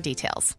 [0.00, 0.56] details.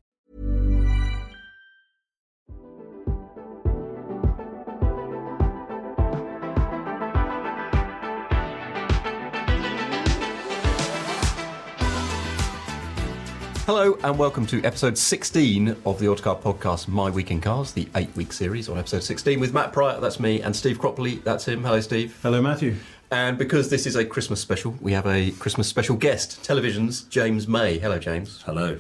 [13.69, 17.87] Hello and welcome to episode 16 of the Autocar podcast, My Week in Cars, the
[17.97, 21.47] eight week series on episode 16 with Matt Pryor, that's me, and Steve Cropley, that's
[21.47, 21.63] him.
[21.63, 22.17] Hello, Steve.
[22.23, 22.77] Hello, Matthew.
[23.11, 27.47] And because this is a Christmas special, we have a Christmas special guest, television's James
[27.47, 27.77] May.
[27.77, 28.41] Hello, James.
[28.41, 28.79] Hello.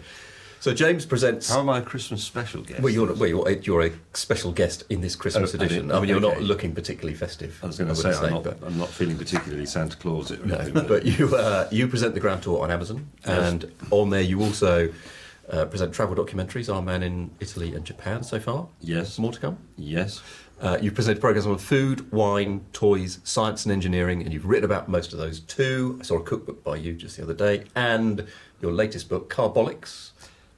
[0.61, 1.49] So, James presents.
[1.49, 2.81] How am I a Christmas special guest?
[2.81, 5.83] Well, you're, well, you're, a, you're a special guest in this Christmas Oh, edition.
[5.87, 7.57] didn't- I mean, you're not looking particularly festive.
[7.63, 10.31] I was going to say, wouldn't I'm, not, but- I'm not feeling particularly Santa Claus.
[10.31, 14.21] It, No, but you uh, you present the Grand Tour on Amazon, and on there
[14.21, 14.91] you also
[15.49, 16.73] uh, present travel documentaries.
[16.73, 18.67] Our man in Italy and Japan so far.
[18.81, 19.17] Yes.
[19.17, 19.57] more to come.
[19.77, 20.21] yes.
[20.61, 24.89] Uh, you've presented programs on food, wine, toys, science, and engineering, and you've written about
[24.89, 25.97] most of those too.
[26.01, 28.27] I saw a cookbook by you just the other day, and
[28.61, 30.11] your latest book, Carbolics,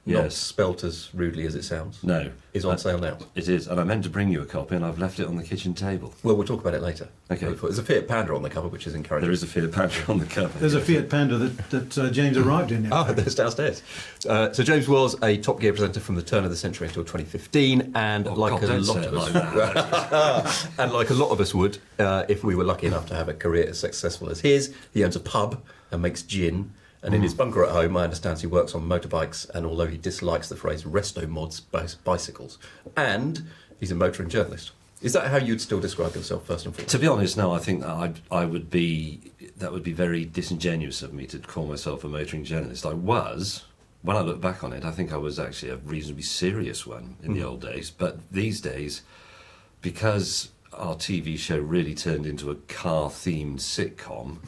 [0.04, 0.36] not Yes.
[0.36, 2.30] spelt as rudely as it sounds, No.
[2.52, 3.18] is on Uh, sale now.
[3.36, 5.36] It is, and I meant to bring you a copy, and I've left it on
[5.36, 6.12] the kitchen table.
[6.24, 7.06] Well, we'll talk about it later.
[7.30, 7.52] Okay.
[7.52, 9.26] There's a Fiat Panda on the cover, which is encouraging.
[9.26, 10.58] There is a Fiat Panda on the cover.
[10.58, 12.88] There's a Fiat Panda that, that uh, James arrived in.
[12.92, 13.80] Oh, there's downstairs.
[14.28, 17.04] Uh, so James was a Top Gear presenter from the turn of the century until
[17.04, 21.40] 2015, and Oh, like God, a lot of us, like and like a lot of
[21.40, 24.40] us would, uh, if we were lucky enough to have a career as successful as
[24.40, 26.72] his, he owns a pub and makes gin.
[27.02, 27.24] And in Mm.
[27.24, 30.56] his bunker at home, I understand he works on motorbikes, and although he dislikes the
[30.56, 32.58] phrase resto mods bicycles,
[32.96, 33.48] and
[33.80, 34.70] he's a motoring journalist.
[35.00, 36.92] Is that how you'd still describe yourself, first and foremost?
[36.92, 40.24] to be honest, no, I think that I'd, I would be, that would be very
[40.24, 42.86] disingenuous of me to call myself a motoring journalist.
[42.86, 43.64] I was,
[44.02, 47.16] when I look back on it, I think I was actually a reasonably serious one
[47.20, 47.90] in the old days.
[47.90, 49.02] But these days,
[49.80, 54.38] because our TV show really turned into a car themed sitcom,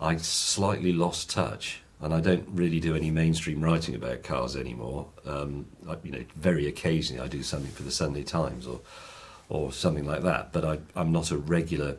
[0.00, 1.80] I slightly lost touch.
[2.00, 5.06] And I don't really do any mainstream writing about cars anymore.
[5.24, 8.80] Um, I, you know, very occasionally I do something for the Sunday Times or,
[9.48, 10.52] or something like that.
[10.52, 11.96] But I, I'm not a regular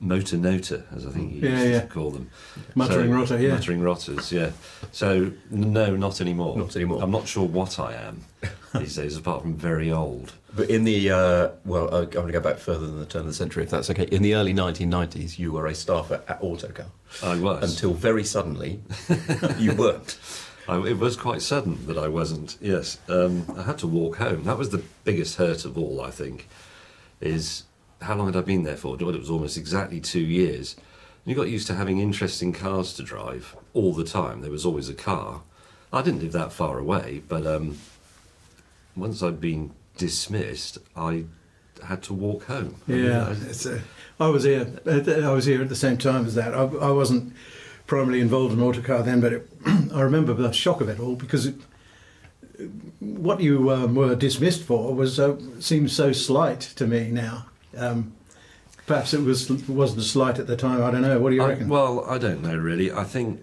[0.00, 1.80] motor noter, as I think you Yeah, used yeah.
[1.80, 2.30] to call them.
[2.74, 3.54] Muttering rotter, yeah.
[3.54, 4.50] Muttering rotters, yeah.
[4.92, 6.56] So no, not anymore.
[6.56, 7.02] Not anymore.
[7.02, 8.24] I'm not sure what I am
[8.78, 10.32] these days, apart from very old.
[10.54, 13.26] But in the, uh, well, I'm going to go back further than the turn of
[13.28, 14.04] the century, if that's okay.
[14.04, 16.86] In the early 1990s, you were a staffer at Autocar.
[17.22, 17.72] I was.
[17.72, 18.80] Until very suddenly,
[19.58, 20.18] you weren't.
[20.68, 22.56] I, it was quite sudden that I wasn't.
[22.60, 24.44] Yes, um, I had to walk home.
[24.44, 26.00] That was the biggest hurt of all.
[26.00, 26.48] I think
[27.20, 27.64] is
[28.00, 28.96] how long had I been there for?
[28.96, 30.74] Well, it was almost exactly two years.
[30.74, 34.42] And you got used to having interesting cars to drive all the time.
[34.42, 35.42] There was always a car.
[35.92, 37.78] I didn't live that far away, but um,
[38.96, 41.24] once I'd been dismissed, I
[41.84, 42.76] had to walk home.
[42.88, 43.80] I mean, Yeah, I- it's, uh,
[44.18, 44.66] was here.
[44.86, 46.54] uh, I was here at the same time as that.
[46.54, 47.32] I, I wasn't
[47.86, 49.48] primarily involved in autocar then, but it,
[49.94, 51.56] I remember the shock of it all because it,
[53.00, 57.46] what you um, were dismissed for was uh, seems so slight to me now.
[57.76, 58.14] Um,
[58.86, 60.82] perhaps it was wasn't slight at the time.
[60.82, 61.18] I don't know.
[61.18, 61.68] What do you reckon?
[61.68, 62.92] well, I don't know really.
[62.92, 63.42] I think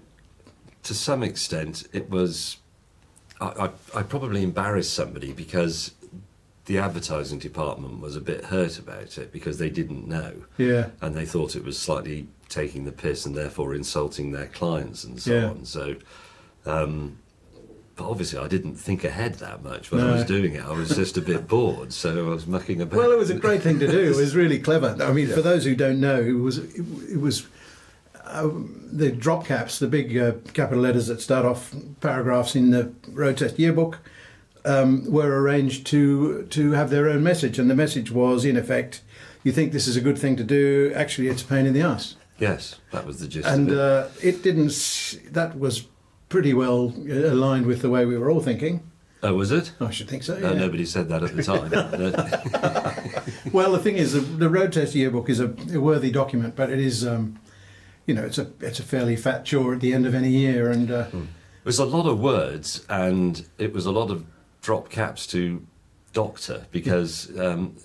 [0.84, 2.58] to some extent it was.
[3.42, 3.66] I,
[3.96, 5.92] I, I probably embarrassed somebody because
[6.66, 11.16] the advertising department was a bit hurt about it because they didn't know yeah, and
[11.16, 15.34] they thought it was slightly taking the piss and therefore insulting their clients and so
[15.34, 15.50] Yeah.
[15.50, 15.66] on.
[15.66, 15.96] So,
[16.66, 17.18] um,
[17.96, 20.64] but obviously I didn't think ahead that much when I was doing it.
[20.64, 22.98] I was just a bit bored, so I was mucking about.
[22.98, 24.00] Well, it was a great thing to do.
[24.00, 24.96] It was really clever.
[25.02, 27.48] I mean, for those who don't know, it was it, it was
[28.32, 32.94] um, the drop caps, the big uh, capital letters that start off paragraphs in the
[33.12, 34.00] road test yearbook,
[34.66, 39.02] um, were arranged to to have their own message, and the message was, in effect,
[39.44, 40.92] you think this is a good thing to do.
[40.96, 42.16] Actually, it's a pain in the ass.
[42.38, 43.48] Yes, that was the gist.
[43.48, 43.80] And of it.
[43.80, 45.20] uh, it didn't.
[45.32, 45.88] That was
[46.30, 48.90] pretty well uh, aligned with the way we were all thinking.
[49.24, 49.72] Oh, was it?
[49.80, 50.40] I should think so.
[50.40, 50.58] No, yeah.
[50.60, 51.72] nobody said that at the time.
[53.52, 56.70] Well, the thing is, the, the road test yearbook is a, a worthy document, but
[56.70, 57.40] it is, um,
[58.06, 60.70] you know, it's a it's a fairly fat chore at the end of any year,
[60.70, 64.26] and uh, It was a lot of words, and it was a lot of
[64.62, 65.66] drop caps to
[66.14, 67.76] doctor because um,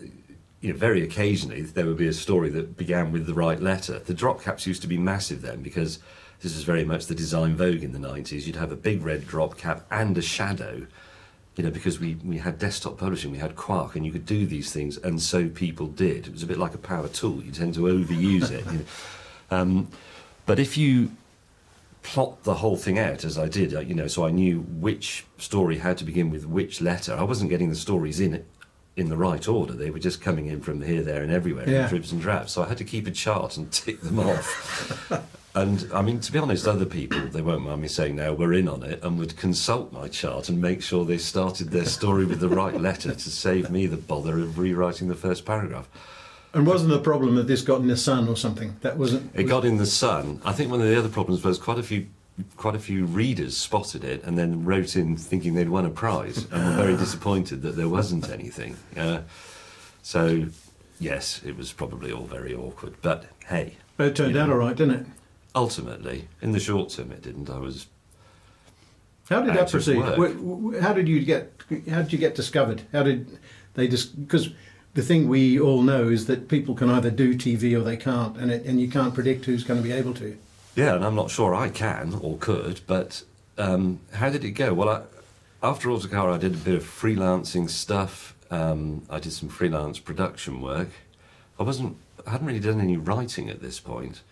[0.60, 3.98] you know very occasionally there would be a story that began with the right letter.
[3.98, 5.98] The drop caps used to be massive then because
[6.40, 8.46] this was very much the design vogue in the nineties.
[8.46, 10.86] You'd have a big red drop cap and a shadow.
[11.56, 14.44] You know, because we, we had desktop publishing, we had Quark, and you could do
[14.44, 16.26] these things, and so people did.
[16.26, 17.42] It was a bit like a power tool.
[17.42, 18.66] You tend to overuse it.
[18.66, 18.84] You know.
[19.50, 19.88] um,
[20.46, 21.10] but if you
[22.02, 25.25] plot the whole thing out as I did, uh, you know, so I knew which
[25.38, 27.14] story had to begin with which letter.
[27.14, 28.44] I wasn't getting the stories in
[28.96, 29.75] in the right order.
[29.75, 31.82] They were just coming in from here, there, and everywhere Yeah.
[31.82, 32.52] in dribs and drabs.
[32.52, 35.12] So I had to keep a chart and tick them off.
[35.54, 38.54] and I mean, to be honest, other people they won't mind me saying now were
[38.54, 42.25] in on it and would consult my chart and make sure they started their story
[42.25, 45.88] with the right letter to save me the bother of rewriting the first paragraph.
[46.56, 48.75] And wasn't the problem that this got in the sun or something?
[48.81, 49.31] That wasn't.
[49.35, 50.41] It got in the sun.
[50.44, 52.06] I think one of the other problems was quite a few
[52.56, 56.47] quite a few readers spotted it and then wrote in thinking they'd won a prize
[56.50, 58.76] and were very disappointed that there wasn't anything.
[58.97, 59.20] Uh,
[60.03, 60.47] so,
[61.00, 62.94] yes, it was probably all very awkward.
[63.02, 65.06] But hey, But it turned you out know, all right, didn't it?
[65.55, 67.49] Ultimately, in the short term, it didn't.
[67.50, 67.87] I was
[69.31, 69.97] How did that proceed?
[69.99, 70.17] work.
[70.19, 71.52] Wh- wh- How did you get?
[71.91, 72.82] How did you get discovered?
[72.93, 73.38] How did
[73.75, 74.19] they just?
[74.20, 74.50] Because
[74.96, 78.38] the thing we all know is that people can either do TV or they can't,
[78.38, 80.38] and it, and you can't predict who's going to be able to.
[80.75, 83.22] Yeah, and I'm not sure I can or could, but
[83.58, 84.72] um, how did it go?
[84.72, 85.02] Well, I,
[85.62, 88.34] after Autocar, I did a bit of freelancing stuff.
[88.50, 90.88] Um, I did some freelance production work.
[91.60, 94.22] I wasn't, I hadn't really done any writing at this point.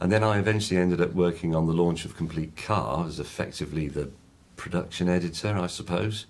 [0.00, 3.88] And then I eventually ended up working on the launch of Complete Car as effectively
[3.88, 4.10] the
[4.56, 6.26] production editor, I suppose.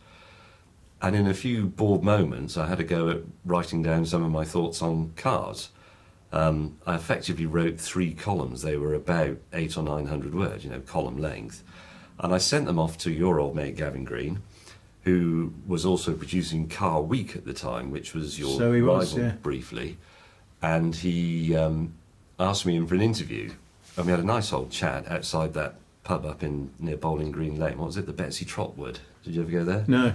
[1.04, 4.30] And in a few bored moments, I had a go at writing down some of
[4.30, 5.68] my thoughts on cars.
[6.32, 8.62] Um, I effectively wrote three columns.
[8.62, 11.62] They were about eight or nine hundred words, you know, column length.
[12.18, 14.40] And I sent them off to your old mate Gavin Green,
[15.02, 19.12] who was also producing Car Week at the time, which was your So he was,
[19.12, 19.36] rival yeah.
[19.42, 19.98] briefly.
[20.62, 21.92] And he um,
[22.40, 23.52] asked me in for an interview.
[23.98, 27.60] And we had a nice old chat outside that pub up in near Bowling Green
[27.60, 27.76] Lane.
[27.76, 28.06] What was it?
[28.06, 29.00] The Betsey Trotwood.
[29.22, 29.84] Did you ever go there?
[29.86, 30.14] No,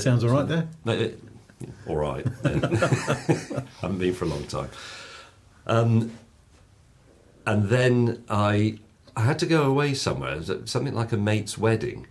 [0.00, 0.68] sounds all right there.
[0.84, 1.22] No, it,
[1.86, 2.24] all right.
[3.80, 4.70] Haven't been for a long time.
[5.66, 6.12] Um,
[7.46, 8.78] and then I,
[9.16, 12.06] I had to go away somewhere, It something like a mate's wedding.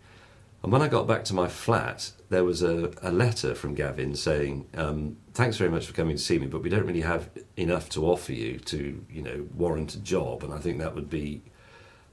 [0.64, 4.16] And when I got back to my flat, there was a, a letter from Gavin
[4.16, 7.30] saying, um, "Thanks very much for coming to see me, but we don't really have
[7.58, 10.44] enough to offer you to, you know, warrant a job.
[10.44, 11.42] And I think that would be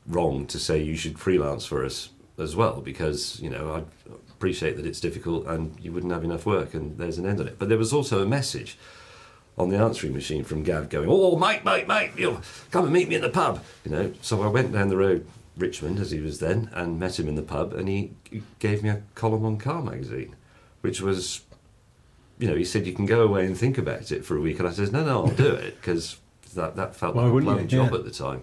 [0.06, 4.76] wrong to say you should freelance for us as well because you know I appreciate
[4.76, 7.58] that it's difficult and you wouldn't have enough work and there's an end on it.
[7.58, 8.78] But there was also a message
[9.56, 12.40] on the answering machine from Gav going, "Oh, mate, mate, mate, you
[12.70, 15.26] come and meet me in the pub." You know, so I went down the road,
[15.56, 18.12] Richmond as he was then, and met him in the pub, and he
[18.60, 20.36] gave me a column on Car Magazine,
[20.82, 21.40] which was,
[22.38, 24.60] you know, he said you can go away and think about it for a week,
[24.60, 26.16] and I said, "No, no, I'll do it," because.
[26.54, 27.68] That, that felt Why like a you?
[27.68, 27.98] job Yeah.
[27.98, 28.42] at the time.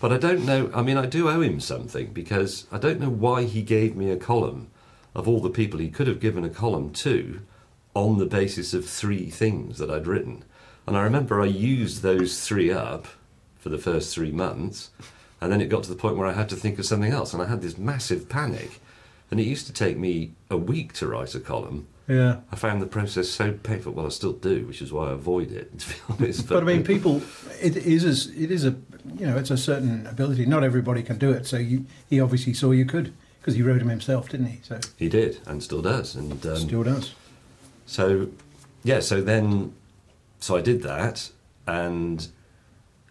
[0.00, 0.70] But I don't know.
[0.74, 4.10] I mean, I do owe him something because I don't know why he gave me
[4.10, 4.68] a column
[5.14, 7.40] of all the people he could have given a column to
[7.94, 10.44] on the basis of three things that I'd written.
[10.86, 13.06] And I remember I used those three up
[13.58, 14.90] for the first three months,
[15.40, 17.32] and then it got to the point where I had to think of something else,
[17.32, 18.80] and I had this massive panic.
[19.30, 21.86] And it used to take me a week to write a column.
[22.08, 22.40] Yeah.
[22.50, 23.92] I found the process so painful.
[23.92, 26.48] Well, I still do, which is why I avoid it, to be honest.
[26.48, 27.22] But I mean, people,
[27.60, 28.74] it is it is a
[29.18, 30.44] you know it's a certain ability.
[30.46, 31.46] Not everybody can do it.
[31.46, 34.60] So you, he obviously saw you could because he wrote them himself, didn't he?
[34.62, 36.14] So he did, and still does.
[36.14, 37.12] And um, still does.
[37.86, 38.28] So,
[38.84, 39.74] yeah, so then,
[40.38, 41.32] so I did that,
[41.66, 42.28] and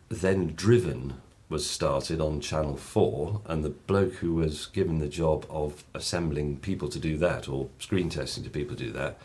[0.07, 1.15] then Driven
[1.50, 6.57] was started on Channel 4, and the bloke who was given the job of assembling
[6.57, 9.19] people to do that, or screen testing to people to do that,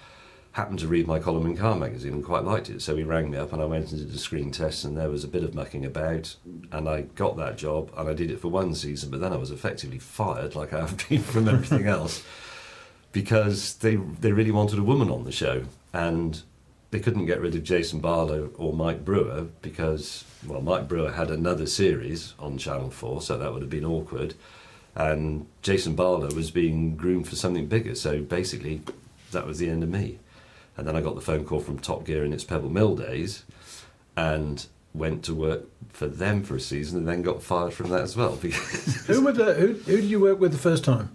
[0.56, 2.80] happened to read my column in Car Magazine and quite liked it.
[2.80, 5.10] So he rang me up, and I went and did a screen test, and there
[5.10, 6.34] was a bit of mucking about,
[6.72, 9.36] and I got that job, and I did it for one season, but then I
[9.36, 12.24] was effectively fired, like I have been from everything else
[13.12, 16.42] because they they really wanted a woman on the show, and
[16.90, 21.30] they couldn't get rid of Jason Barlow or Mike Brewer because well, Mike Brewer had
[21.30, 24.32] another series on Channel Four, so that would have been awkward,
[24.94, 27.94] and Jason Barlow was being groomed for something bigger.
[27.94, 28.80] So basically,
[29.32, 30.18] that was the end of me.
[30.76, 33.44] And then I got the phone call from Top Gear in its Pebble Mill days,
[34.16, 38.02] and went to work for them for a season, and then got fired from that
[38.02, 41.14] as well because Who, were the, who, who did you work with the first time?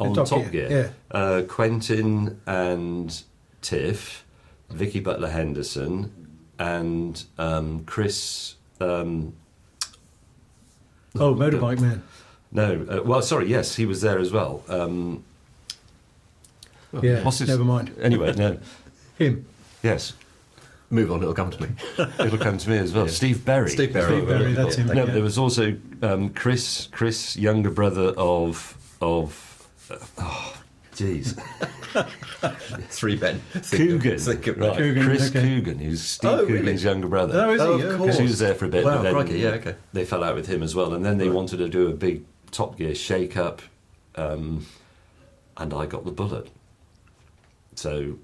[0.00, 0.94] on Top Top, Gear, Gear.
[1.10, 3.22] Uh, Quentin and
[3.62, 4.24] Tiff,
[4.70, 6.12] Vicki Butler Henderson,
[6.58, 8.56] and um, Chris.
[8.80, 9.34] Um,
[11.16, 12.02] Oh, Motorbike Man.
[12.50, 14.64] no, uh, well, sorry, yes, he was there as well.
[14.68, 15.22] Um,
[17.02, 17.92] Yeah, what's his- never mind.
[18.00, 18.58] Anyway, no,
[19.18, 19.46] Him.
[19.82, 20.12] yes,
[20.90, 21.68] Move on, it'll come to me.
[22.20, 23.08] it'll come to me as well.
[23.08, 23.68] Steve Berry.
[23.70, 24.18] Steve Berry.
[24.18, 24.86] Steve Berry, that's him.
[24.88, 29.66] No, there was also um, Chris, Chris, younger brother of of.
[29.90, 30.56] Uh, oh,
[30.94, 31.34] jeez,
[32.90, 33.40] Three Ben.
[33.70, 34.76] Coogan, Think of- right?
[34.76, 35.40] Coogan, Chris okay.
[35.56, 36.94] Coogan, who's Steve Oh, Coogan's really?
[36.94, 37.40] younger brother.
[37.44, 37.66] Oh, is he?
[37.66, 37.88] Oh, of Okay.
[37.96, 38.00] course.
[38.02, 38.84] Because he was there for a bit.
[38.84, 39.74] Wow, but then crikey, yeah, okay.
[39.94, 42.24] They fell out with him as well, and then they wanted to do a big
[42.52, 43.62] Top Gear shake up,
[44.14, 44.66] um,
[45.56, 46.50] and I got the bullet.
[47.78, 48.18] So,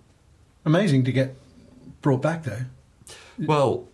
[0.64, 1.34] Amazing to get
[2.02, 2.64] brought back though.
[3.38, 3.88] well,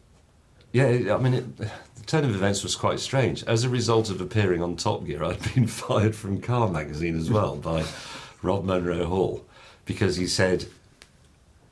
[0.73, 1.71] yeah, I mean, it, the
[2.07, 3.45] turn of events was quite strange.
[3.45, 7.31] As a result of appearing on Top Gear, I'd been fired from Car magazine as
[7.31, 7.85] well by
[8.43, 9.45] Rob Monroe Hall
[9.85, 10.67] because he said.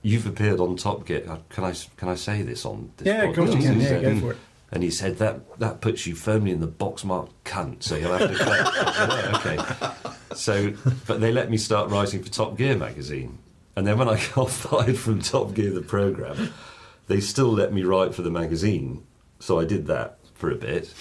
[0.06, 1.24] You've appeared on Top Gear.
[1.26, 3.74] Uh, Can I can I say this on this Yeah, of course you podcast?" can.
[3.76, 4.36] He Yeah, said, go "Mm." for it.
[4.70, 7.82] And he said that that puts you firmly in the box marked cunt.
[7.82, 8.36] So you'll have to.
[8.44, 10.34] Yeah, okay.
[10.34, 10.74] So,
[11.06, 13.38] but they let me start writing for Top Gear magazine,
[13.76, 16.52] and then when I got fired from Top Gear the program,
[17.08, 19.06] they still let me write for the magazine.
[19.40, 20.92] So I did that for a bit.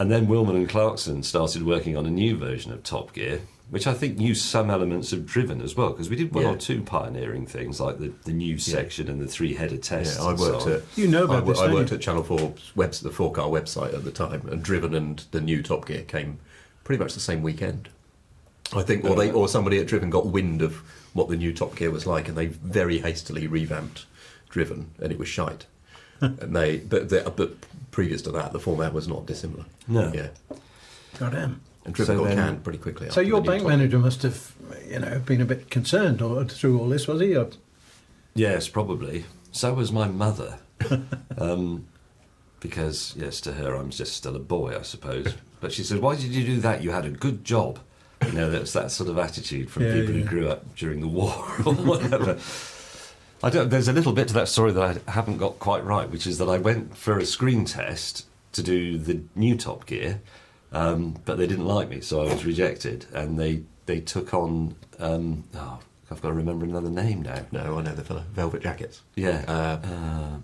[0.00, 3.86] And then Wilman and Clarkson started working on a new version of Top Gear, which
[3.88, 6.50] I think used some elements of Driven as well, because we did one Yeah.
[6.52, 10.18] or two pioneering things like the, the news section and the three header test.
[10.20, 10.82] Yeah, I and so worked at.
[10.96, 11.96] You know about I, this, I don't worked you?
[11.96, 15.40] at Channel 4's webs, the four car website at the time, and Driven and the
[15.40, 16.38] new Top Gear came
[16.84, 17.88] pretty much the same weekend.
[18.74, 20.74] I think, or they, or somebody at Driven got wind of
[21.14, 24.04] what the new Top Gear was like, and they very hastily revamped
[24.50, 25.66] Driven, and it was shite.
[26.20, 27.52] and they, but, the, but
[27.90, 29.64] previous to that, the format was not dissimilar.
[29.86, 30.12] No.
[30.14, 30.28] yeah,
[31.18, 31.60] Goddamn.
[31.84, 33.08] and Driven So got then- canned pretty quickly.
[33.10, 34.52] So your bank manager must have,
[34.86, 37.36] you know, been a bit concerned or, through all this, was he?
[37.36, 37.48] Or,
[38.34, 39.24] Yes, probably.
[39.50, 40.58] So was my mother.
[41.38, 41.86] um,
[42.60, 45.34] because, yes, to her, I'm just still a boy, I suppose.
[45.60, 46.82] But she said, Why did you do that?
[46.82, 47.80] You had a good job.
[48.26, 50.22] You know, that's that sort of attitude from Yeah, people yeah.
[50.22, 51.32] who grew up during the war
[51.64, 52.38] or whatever.
[53.42, 56.10] I don't, there's a little bit to that story that I haven't got quite right,
[56.10, 60.20] which is that I went for a screen test to do the new Top Gear,
[60.72, 63.06] um, but they didn't like me, so I was rejected.
[63.14, 65.78] And they, they took on, um, oh,
[66.10, 67.46] I've got to remember another name now.
[67.52, 68.24] No, I know the fellow.
[68.32, 69.02] Velvet Jackets.
[69.14, 69.44] Yeah.
[69.46, 70.38] Uh,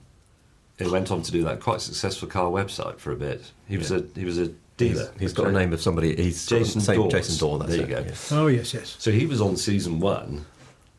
[0.79, 3.51] He went on to do that quite successful car website for a bit.
[3.67, 5.11] He was a he was a dealer.
[5.19, 6.15] he's got a name of somebody.
[6.17, 7.13] He's Jason same, Dawes.
[7.13, 7.59] Jason Dawe.
[7.59, 8.35] That's There you it, go.
[8.37, 8.39] yeah.
[8.41, 8.97] oh, yes, yes.
[8.99, 10.47] So he was on season one.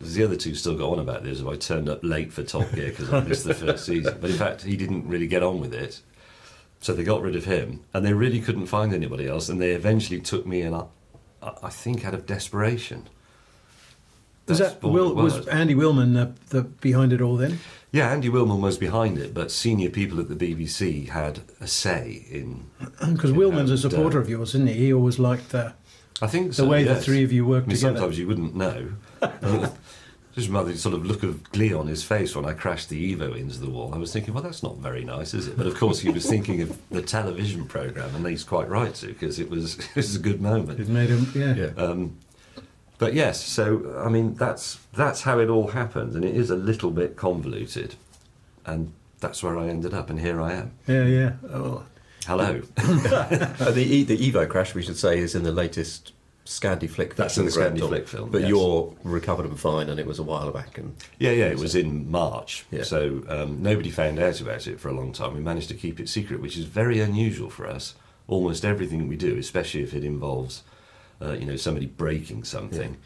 [0.02, 1.40] The other two still go on about this.
[1.40, 4.18] If I turned up late for Top Gear because I missed the first season.
[4.20, 6.02] But in fact, he didn't really get on with it.
[6.82, 9.50] So they got rid of him, and they really couldn't find anybody else.
[9.50, 10.74] And they eventually took me in.
[10.74, 10.84] I,
[11.42, 13.08] I think out of desperation.
[14.48, 17.60] Was that Will, was Andy Wilman the, the behind it all then?
[17.96, 22.26] Yeah, Andy Wilman was behind it, but senior people at the BBC had a say
[22.30, 22.66] in.
[23.14, 24.24] Because in Wilman's a supporter done.
[24.24, 24.74] of yours, isn't he?
[24.74, 25.74] He always liked the.
[26.22, 27.96] I think The so, way the three of you worked I mean, together.
[27.98, 28.90] Sometimes you wouldn't know.
[30.36, 33.38] Just another sort of look of glee on his face when I crashed the Evo
[33.38, 33.96] into the wall.
[33.96, 35.56] I was thinking, well, that's not very nice, is it?
[35.56, 39.08] But of course, he was thinking of the television program, and he's quite right to
[39.08, 40.82] because it was it was a good moment.
[40.82, 41.54] It made him, yeah.
[41.56, 41.82] Yeah.
[41.82, 42.18] Um,
[42.98, 46.56] but yes, so I mean, that's that's how it all happened, and it is a
[46.56, 47.96] little bit convoluted,
[48.66, 50.72] and that's where I ended up, and here I am.
[50.88, 51.34] Yeah, yeah.
[51.52, 51.84] Oh,
[52.26, 52.62] Hello.
[52.78, 56.14] Uh, the e- the Evo crash, we should say, is in the latest
[56.46, 57.16] Scandi flick.
[57.16, 57.88] That's in the Grand Scandi Tour.
[57.90, 58.50] flick film, But yes.
[58.50, 60.78] you're recovered and fine, and it was a while back.
[60.78, 62.66] And Yeah, yeah, it was in March.
[62.72, 62.84] Yeah.
[62.84, 65.34] So um, nobody found out about it for a long time.
[65.36, 67.96] We managed to keep it secret, which is very unusual for us.
[68.28, 70.64] Almost everything we do, especially if it involves,
[71.22, 72.98] uh, you know, somebody breaking something,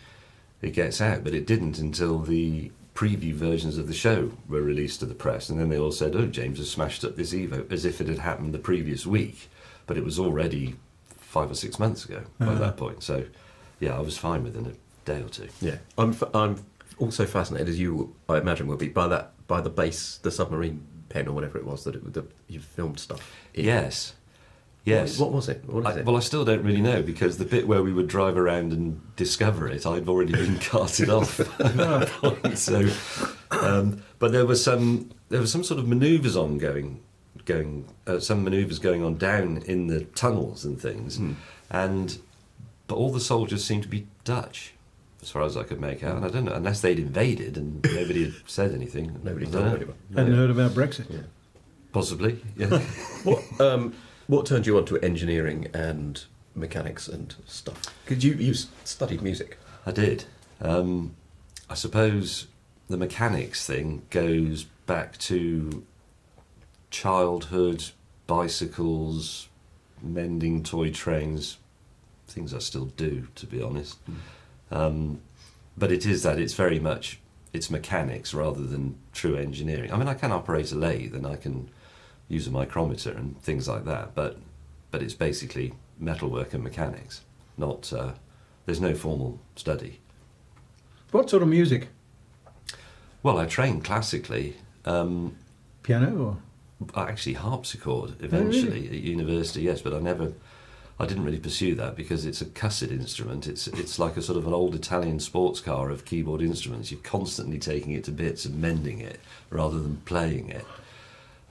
[0.62, 1.24] it gets out.
[1.24, 5.50] But it didn't until the preview versions of the show were released to the press,
[5.50, 8.08] and then they all said, "Oh, James has smashed up this Evo," as if it
[8.08, 9.50] had happened the previous week,
[9.88, 10.76] but it was already
[11.18, 13.04] five or six months ago by that point.
[13.04, 13.26] So,
[13.80, 14.74] yeah, I was fine within a
[15.06, 15.48] day or two.
[15.62, 16.64] yeah, I'm f- I'm
[16.98, 20.86] also fascinated, as you I imagine will be, by that by the base, the submarine
[21.10, 23.20] pen or whatever it was that it, that you filmed stuff.
[23.54, 23.66] in.
[23.66, 24.14] Yes.
[24.90, 25.18] Yes.
[25.20, 25.64] What was it?
[25.66, 26.06] What is I, it?
[26.06, 29.00] well, I still don't really know because the bit where we would drive around and
[29.16, 32.58] discover it, I'd already been carted off at that point.
[32.58, 32.90] So,
[33.52, 37.02] um, but there was some there was some sort of manoeuvres on going,
[37.46, 41.34] going uh, some manoeuvres going on down in the tunnels and things, Hmm.
[41.70, 42.18] and
[42.88, 44.74] but all the soldiers seemed to be Dutch.
[45.22, 47.84] As far as I could make out, and I don't know unless they'd invaded and
[47.94, 49.20] nobody had said anything.
[49.22, 49.76] Nobody I told don't know.
[49.76, 49.96] anyone.
[50.16, 51.26] hadn't heard about Brexit.
[51.92, 52.80] Possibly, yeah.
[53.24, 53.94] what um,
[54.30, 57.82] what turned you on to engineering and mechanics and stuff.
[58.06, 59.58] Because you you studied music.
[59.88, 60.26] I did.
[60.62, 61.16] Um,
[61.68, 62.46] I suppose
[62.88, 65.84] the mechanics thing goes back to
[66.92, 67.86] childhood,
[68.28, 69.48] bicycles,
[70.00, 71.58] mending toy trains,
[72.28, 73.98] things I still do, to be honest.
[74.70, 75.22] Um,
[75.76, 77.20] but it is that it's very much
[77.52, 79.92] it's mechanics rather than true engineering.
[79.92, 81.72] I mean, I can operate a lathe and I can
[82.30, 84.38] use a micrometer and things like that, but
[84.92, 87.22] but it's basically metalwork and mechanics.
[87.58, 88.14] Not uh,
[88.66, 90.00] there's no formal study.
[91.12, 91.90] What sort of music?
[93.24, 94.56] Well, I trained classically.
[94.86, 95.36] Um,
[95.84, 96.38] Piano or?
[96.96, 100.32] actually harpsichord Oh, eventually at university yes but i never
[100.98, 104.38] i didn't really pursue that because it's a cussed instrument it's it's like a sort
[104.38, 108.46] of an old italian sports car of keyboard instruments you're constantly taking it to bits
[108.46, 109.20] and mending it
[109.50, 110.66] rather than playing it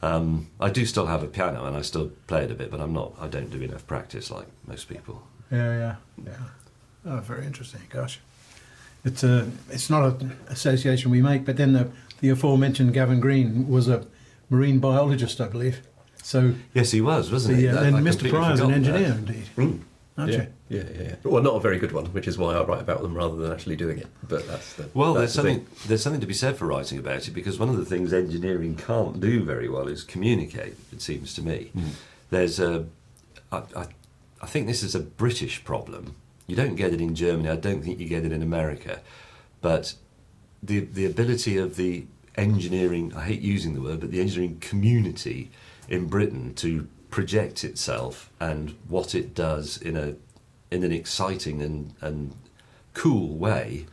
[0.03, 2.81] um, i do still have a piano and i still play it a bit but
[2.81, 5.95] i'm not i don't do enough practice like most people Yeah, yeah,
[6.27, 6.33] yeah.
[7.07, 7.81] Oh, very interesting.
[7.89, 8.21] Gosh,
[9.05, 11.89] it's a it's not an association we make, but then the
[12.21, 14.05] the aforementioned Gavin Green was a
[14.51, 15.81] marine biologist, I believe.
[16.23, 18.11] So yes he was wasn't he the, uh, and Mr.
[18.11, 19.19] completely Pryor's an engineer, that.
[19.19, 19.79] indeed, Mm.
[20.19, 20.39] aren't yeah.
[20.39, 20.47] you?
[20.69, 21.15] Yeah, yeah, yeah.
[21.25, 23.51] Well, not a very good one, which is why I write about them rather than
[23.51, 24.07] actually doing it.
[24.29, 25.89] But that's the Well, that's there's the something thing.
[25.89, 28.77] there's something to be said for writing about it because one of the things engineering
[28.77, 30.75] can't do very well is communicate.
[30.93, 31.71] It seems to me.
[31.73, 31.89] Hmm.
[32.31, 32.85] There's a,
[33.51, 33.87] I, I,
[34.43, 36.17] I think this is a British problem.
[36.47, 37.49] You don't get it in Germany.
[37.49, 39.01] I don't think you get it in America,
[39.63, 39.95] but
[40.63, 42.05] the the ability of the
[42.37, 45.51] engineering I hate using the word, but the engineering community
[45.89, 50.15] in Britain to project itself and what it does in a
[50.71, 52.35] in an exciting and, and
[52.95, 53.87] cool way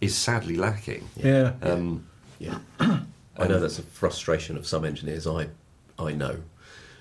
[0.00, 1.08] is sadly lacking.
[1.16, 1.52] Yeah.
[1.62, 2.06] Um,
[2.38, 5.26] Yeah, I know that's a frustration of some engineers.
[5.26, 5.48] I
[5.98, 6.36] I know,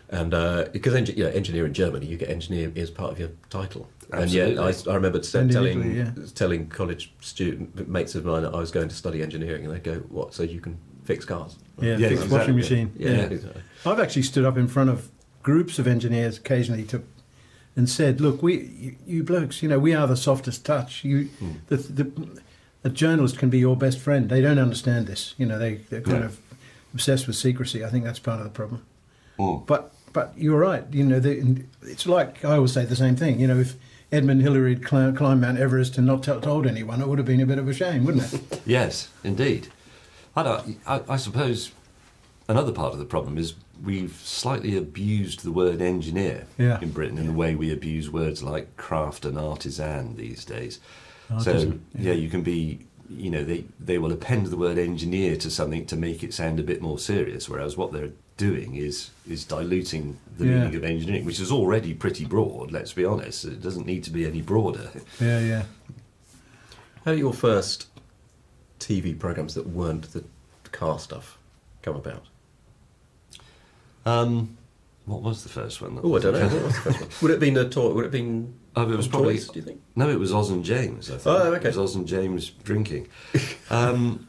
[0.09, 3.19] and uh, because engi- you know, engineer in Germany, you get engineer as part of
[3.19, 3.89] your title.
[4.13, 4.55] Absolutely.
[4.55, 6.11] And yet, I, I remember telling yeah.
[6.35, 9.83] telling college student mates of mine that I was going to study engineering, and they'd
[9.83, 10.33] go, "What?
[10.33, 12.37] So you can fix cars?" Yeah, Yeah, fixed exactly.
[12.37, 12.93] washing machine.
[12.97, 13.21] Yeah, Yeah.
[13.23, 13.61] exactly.
[13.85, 15.09] I've actually stood up in front of
[15.43, 17.03] groups of engineers occasionally to
[17.75, 21.03] and said, "Look, we, you, you blokes, you know, we are the softest touch.
[21.03, 21.51] You, Hmm.
[21.67, 22.11] the, the,
[22.83, 24.29] a journalist can be your best friend.
[24.29, 25.33] They don't understand this.
[25.37, 26.25] You know, they they're kind Yeah.
[26.25, 26.39] of
[26.93, 27.83] obsessed with secrecy.
[27.83, 28.81] I think that's part of the problem.
[29.39, 29.65] Mm.
[29.65, 30.85] But but you're right.
[30.91, 33.39] You know, the, it's like I always say the same thing.
[33.39, 33.75] You know, if
[34.11, 37.25] Edmund Hillary had cl- climbed Mount Everest and not t- told anyone, it would have
[37.27, 38.61] been a bit of a shame, wouldn't it?
[38.65, 39.67] Yes, indeed.
[40.37, 41.71] I, don't, I, I suppose
[42.47, 43.53] another part of the problem is
[43.83, 46.79] we've slightly abused the word engineer Yeah.
[46.81, 50.79] in Britain in the way we abuse words like craft and artisan these days.
[51.27, 52.13] so Artisan, yeah.
[52.13, 52.79] you can be,
[53.09, 56.59] you know, they they will append the word engineer to something to make it sound
[56.59, 60.59] a bit more serious, whereas what they're doing is is diluting the Yeah.
[60.59, 62.71] meaning of engineering, which is already pretty broad.
[62.71, 64.89] Let's be honest; it doesn't need to be any broader.
[65.19, 65.63] yeah, yeah.
[67.03, 67.87] How did your first
[68.79, 70.23] TV programs that weren't the
[70.71, 71.37] car stuff
[71.81, 72.25] come about?
[74.05, 74.57] Um,
[75.05, 75.99] what was the first one?
[76.03, 76.47] Oh, I don't know.
[76.47, 77.09] What was the first one?
[77.21, 77.93] Would it have been a toy?
[77.93, 78.53] Would it have been?
[78.75, 79.35] Oh, it was probably.
[79.35, 79.81] toys, do you think?
[79.95, 81.09] No, it was Oz and James.
[81.09, 81.27] I think.
[81.27, 81.65] Oh, okay.
[81.69, 83.07] It was Oz and James drinking.
[83.69, 84.27] Um,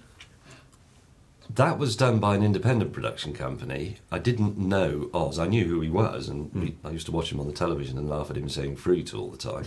[1.55, 3.97] that was done by an independent production company.
[4.11, 5.39] I didn't know Oz.
[5.39, 6.61] I knew who he was, and Hmm.
[6.61, 9.15] we, I used to watch him on the television and laugh at him saying "fruit"
[9.15, 9.65] all the time.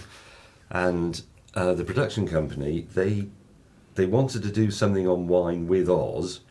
[0.70, 1.22] And
[1.56, 3.28] uh, the production company they
[3.96, 6.42] they wanted to do something on wine with Oz,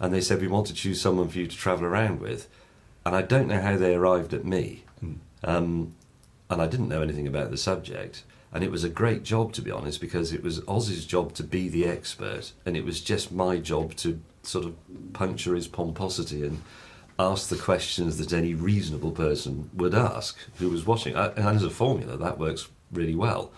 [0.00, 2.48] and they said we want to choose someone for you to travel around with.
[3.04, 4.84] And I don't know how they arrived at me.
[5.44, 5.94] Um,
[6.48, 8.24] and I didn't know anything about the subject.
[8.52, 11.42] And it was a great job, to be honest, because it was Oz's job to
[11.42, 14.74] be the expert, and it was just my job to sort of
[15.14, 16.60] puncture his pomposity and
[17.18, 21.16] ask the questions that any reasonable person would ask who was watching.
[21.16, 23.52] Uh, And as a formula, that works really well.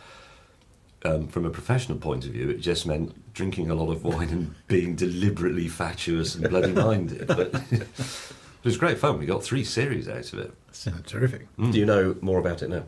[1.05, 4.31] Um, from a professional point of view, it just meant drinking a lot of wine
[4.31, 7.27] and being deliberately fatuous and bloody minded.
[7.27, 7.53] But
[8.65, 9.19] it was great fun.
[9.19, 10.55] We got three series out of it.
[10.73, 11.55] Sounds uh, terrific.
[11.59, 11.73] Mm.
[11.73, 12.85] Do you know more about it now?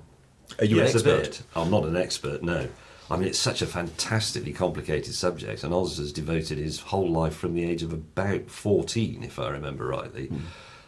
[0.58, 1.10] Are you yes, an expert?
[1.10, 1.42] a bit.
[1.54, 2.68] I'm not an expert, no.
[3.10, 7.36] I mean, it's such a fantastically complicated subject, and Oz has devoted his whole life
[7.36, 10.40] from the age of about 14, if I remember rightly, mm.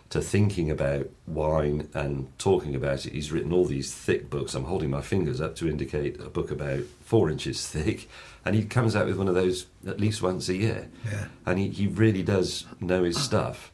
[0.08, 3.12] to thinking about wine and talking about it.
[3.12, 4.54] He's written all these thick books.
[4.54, 8.08] I'm holding my fingers up to indicate a book about four inches thick,
[8.42, 10.88] and he comes out with one of those at least once a year.
[11.04, 11.26] Yeah.
[11.44, 13.70] And he, he really does know his stuff.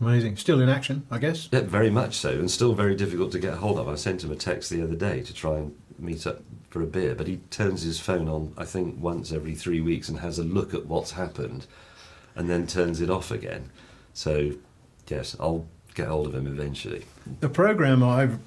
[0.00, 0.36] Amazing.
[0.36, 1.48] Still in action, I guess.
[1.52, 3.88] Yeah, very much so, and still very difficult to get hold of.
[3.88, 6.86] I sent him a text the other day to try and meet up for a
[6.86, 10.38] beer, but he turns his phone on, I think, once every three weeks and has
[10.38, 11.66] a look at what's happened
[12.34, 13.70] and then turns it off again.
[14.14, 14.52] So,
[15.08, 17.04] yes, I'll get hold of him eventually.
[17.40, 18.38] The program I've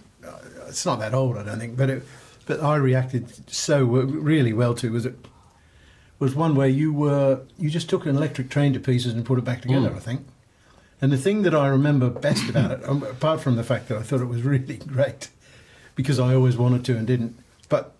[0.68, 2.04] it's not that old, I don't think, but it,
[2.46, 5.16] but I reacted so really well to was it
[6.20, 9.38] was one where you were you just took an electric train to pieces and put
[9.38, 9.96] it back together, Mm.
[9.96, 10.26] I think.
[11.04, 13.98] And the thing that I remember best about it, um, apart from the fact that
[13.98, 15.28] I thought it was really great,
[15.96, 17.36] because I always wanted to and didn't,
[17.68, 17.92] but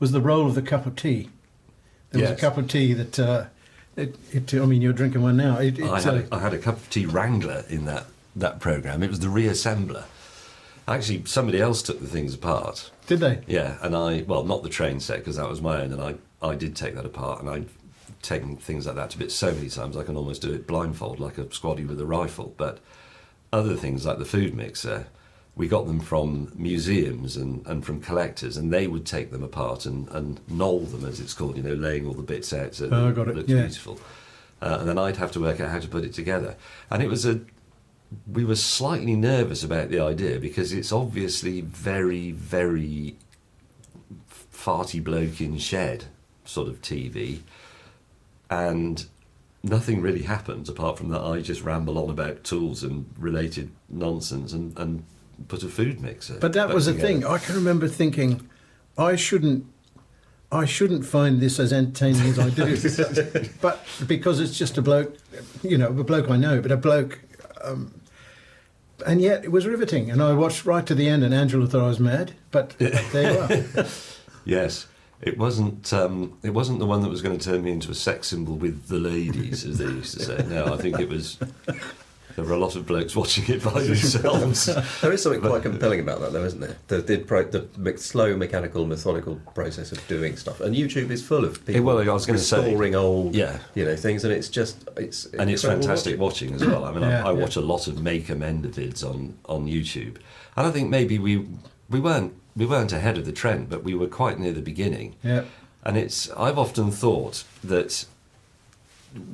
[0.00, 1.30] was the role of the cup of tea.
[2.10, 3.18] There was a cup of tea that.
[3.18, 3.44] Uh,
[3.94, 5.58] it, it, I mean, you're drinking one now.
[5.58, 9.04] It, I had, a, I had a cup of tea wrangler in that, that program.
[9.04, 10.04] It was the reassembler.
[10.88, 12.90] Actually, somebody else took the things apart.
[13.06, 13.42] did they?
[13.46, 16.14] Yeah, and I well, not the train set because that was my own, and I
[16.44, 17.72] I did take that apart, and I've
[18.22, 21.20] taken things like that to bits so many times I can almost do it blindfold
[21.20, 22.54] like a squaddy with a rifle.
[22.56, 22.78] But
[23.52, 25.06] other things like the food mixer,
[25.54, 29.84] we got them from museums and, and from collectors, and they would take them apart
[29.84, 32.88] and, and knoll them, as it's called, you know, laying all the bits out so
[32.90, 33.62] Oh, got it, looks yeah.
[33.62, 34.00] beautiful.
[34.62, 36.56] Uh, and then I'd have to work out how to put it together.
[36.90, 37.40] And it was a
[38.30, 43.16] we were slightly nervous about the idea because it's obviously very, very
[44.52, 46.04] farty bloke in shed
[46.44, 47.40] sort of TV,
[48.52, 49.06] and
[49.62, 54.52] nothing really happens apart from that I just ramble on about tools and related nonsense
[54.52, 55.04] and, and
[55.48, 56.38] put a food mixer.
[56.38, 57.08] But that was the together.
[57.08, 57.26] thing.
[57.26, 58.48] I can remember thinking,
[58.98, 59.66] I shouldn't,
[60.50, 63.48] I shouldn't find this as entertaining as I do.
[63.60, 65.16] but because it's just a bloke,
[65.62, 67.20] you know, a bloke I know, but a bloke,
[67.62, 68.00] um,
[69.06, 70.10] and yet it was riveting.
[70.10, 72.34] And I watched right to the end, and Angela thought I was mad.
[72.50, 73.38] But there you
[73.80, 73.86] are.
[74.44, 74.88] Yes.
[75.22, 75.92] It wasn't.
[75.92, 78.56] Um, it wasn't the one that was going to turn me into a sex symbol
[78.56, 80.44] with the ladies, as they used to say.
[80.48, 81.38] No, I think it was.
[82.34, 84.66] There were a lot of blokes watching it by themselves.
[85.02, 86.76] There is something quite compelling about that, though, isn't there?
[86.88, 91.44] The, the, pro, the slow, mechanical, methodical process of doing stuff, and YouTube is full
[91.44, 93.58] of people well, I was gonna say- restoring old, Yeah.
[93.74, 96.52] you know, things, and it's just it's and it's fantastic watching.
[96.52, 96.84] watching as well.
[96.86, 97.38] I mean, Yeah, I, I yeah.
[97.42, 100.16] watch a lot of make amender vids on on YouTube,
[100.56, 101.46] and I think maybe we
[101.92, 105.14] we weren't we weren't ahead of the trend, but we were quite near the beginning.
[105.22, 105.44] Yeah.
[105.84, 108.06] And it's I've often thought that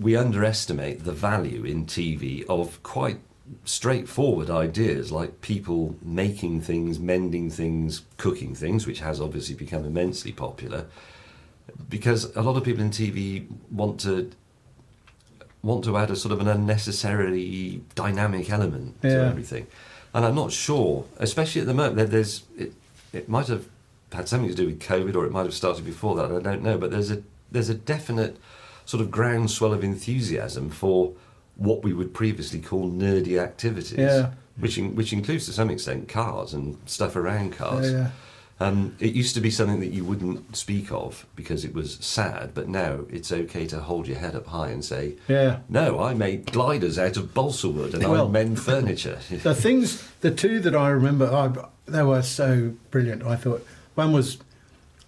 [0.01, 3.21] we underestimate the value in TV of quite
[3.65, 10.33] straightforward ideas like people making things, mending things, cooking things, which has obviously become immensely
[10.33, 10.87] popular.
[11.89, 14.31] Because a lot of people in TV want to
[15.63, 19.67] want to add a sort of an unnecessarily dynamic element to everything.
[20.15, 22.73] And I'm not sure, especially at the moment, there- there's it,
[23.13, 23.67] it might have
[24.13, 26.63] had something to do with COVID or it might have started before that, I don't
[26.63, 28.37] know, but there's a there's a definite
[28.85, 31.13] sort of groundswell of enthusiasm for
[31.57, 33.99] what we would previously call nerdy activities.
[33.99, 34.31] Yeah.
[34.59, 37.93] Which, in, which includes to some extent cars and stuff around cars.
[37.93, 38.11] Yeah,
[38.61, 42.55] Um, it used to be something that you wouldn't speak of because it was sad,
[42.55, 45.61] but now it's okay to hold your head up high and say, Yeah.
[45.69, 50.03] "No, I made gliders out of balsa wood and Well- I mend furniture." The things,
[50.23, 51.53] the two that I remember, I,
[51.87, 53.23] they were so brilliant.
[53.23, 54.39] I thought one was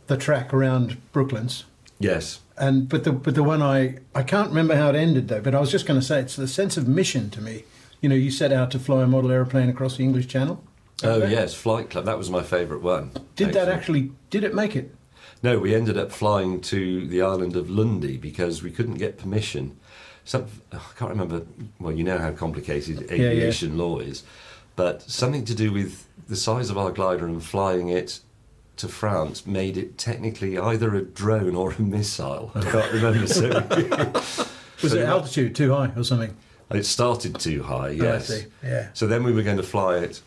[0.07, 1.65] the track around Brooklands,
[1.99, 5.41] yes, and but the but the one I I can't remember how it ended though.
[5.41, 7.65] But I was just going to say it's the sense of mission to me.
[8.01, 10.63] You know, you set out to fly a model aeroplane across the English Channel.
[11.05, 12.05] Oh yes, Flight Club.
[12.05, 13.13] That was my favourite one.
[13.37, 14.13] Did that actually?
[14.31, 14.95] Did it make it?
[15.43, 19.77] No, we ended up flying to the island of Lundy because we couldn't get permission.
[20.25, 21.43] Some, I can't remember.
[21.79, 23.29] Well, you know how complicated yeah.
[23.29, 24.23] aviation law is,
[24.77, 28.21] but something to do with the size of our glider and flying it
[28.77, 32.53] to France made it technically either a drone or a missile.
[32.55, 33.27] I can't remember.
[33.27, 33.49] So
[34.83, 36.35] Was So it altitude too high or something?
[36.71, 37.89] it started too high.
[37.89, 38.29] Oh, I Yes.
[38.29, 38.45] see.
[38.63, 38.89] Yeah.
[38.95, 40.21] So then we were going to fly it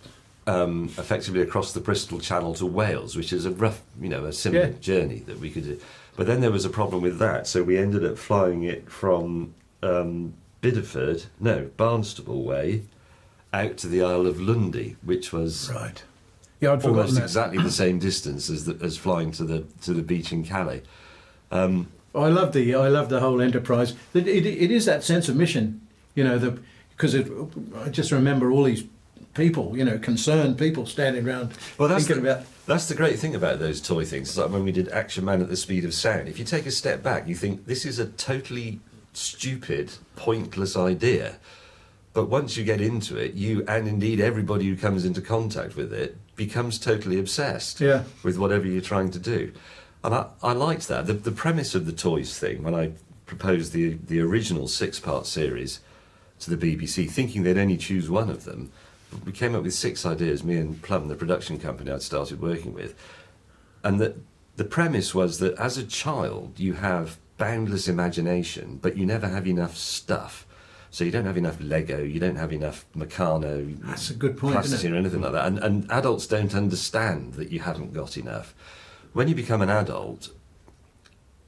[0.48, 4.34] um, effectively across the Bristol Channel to Wales, which is a rough, you know, a
[4.34, 4.80] similar Yeah.
[4.80, 5.80] journey that we could do.
[6.16, 9.54] But then there was a problem with that, so we ended up flying it from
[9.82, 12.84] um, Bideford, no, Barnstaple way,
[13.52, 16.04] out to the Isle of Lundy, which was Right.
[16.60, 17.24] Yeah, I'd forgotten almost that.
[17.24, 20.82] exactly the same distance as the, as flying to the to the beach in Calais.
[21.52, 23.94] Um, I love the I love the whole enterprise.
[24.14, 25.82] It, it, it is that sense of mission,
[26.16, 26.60] you know, the
[26.96, 28.86] because I just remember all these
[29.34, 32.46] people, you know, concerned people standing around Well, that's thinking the, about.
[32.66, 34.30] that's the great thing about those toy things.
[34.30, 36.28] It's like when we did Action Man at the Speed of Sound.
[36.28, 38.80] If you take a step back, you think this is a totally
[39.14, 41.36] stupid, pointless idea.
[42.14, 45.92] But once you get into it, you and indeed everybody who comes into contact with
[45.94, 48.04] it becomes totally obsessed Yeah.
[48.24, 49.52] with whatever you're trying to do.
[50.04, 51.08] And I, I liked that.
[51.08, 52.92] The, the premise of the toys thing, when I
[53.26, 55.80] proposed the, the original six part series
[56.42, 58.72] to the BBC, thinking they'd only choose one of them,
[59.26, 62.74] we came up with six ideas, me and Plum, the production company I'd started working
[62.74, 62.96] with.
[63.84, 64.18] And that
[64.56, 69.48] the premise was that as a child, you have boundless imagination, but you never have
[69.48, 70.46] enough stuff.
[70.92, 74.54] So you don't have enough Lego, you don't have enough Meccano, That's a good point,
[74.54, 75.48] plasticine or anything like that.
[75.48, 78.54] And, and adults don't understand that you haven't got enough.
[79.12, 80.30] When you become an adult,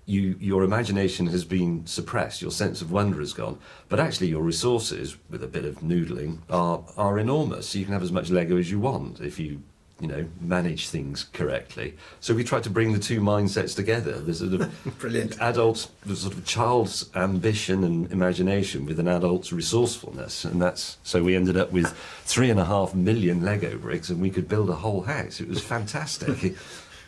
[0.05, 3.57] you, your imagination has been suppressed, your sense of wonder has gone,
[3.89, 7.73] but actually your resources, with a bit of noodling, are, are enormous.
[7.75, 9.63] You can have as much Lego as you want if you,
[9.99, 11.95] you know, manage things correctly.
[12.19, 14.19] So we try to bring the two mindsets together.
[14.19, 15.41] The sort of Brilliant.
[15.41, 21.23] adult, the sort of child's ambition and imagination with an adult's resourcefulness, and that's so
[21.23, 21.91] we ended up with
[22.25, 25.39] three and a half million Lego bricks, and we could build a whole house.
[25.39, 26.55] It was fantastic.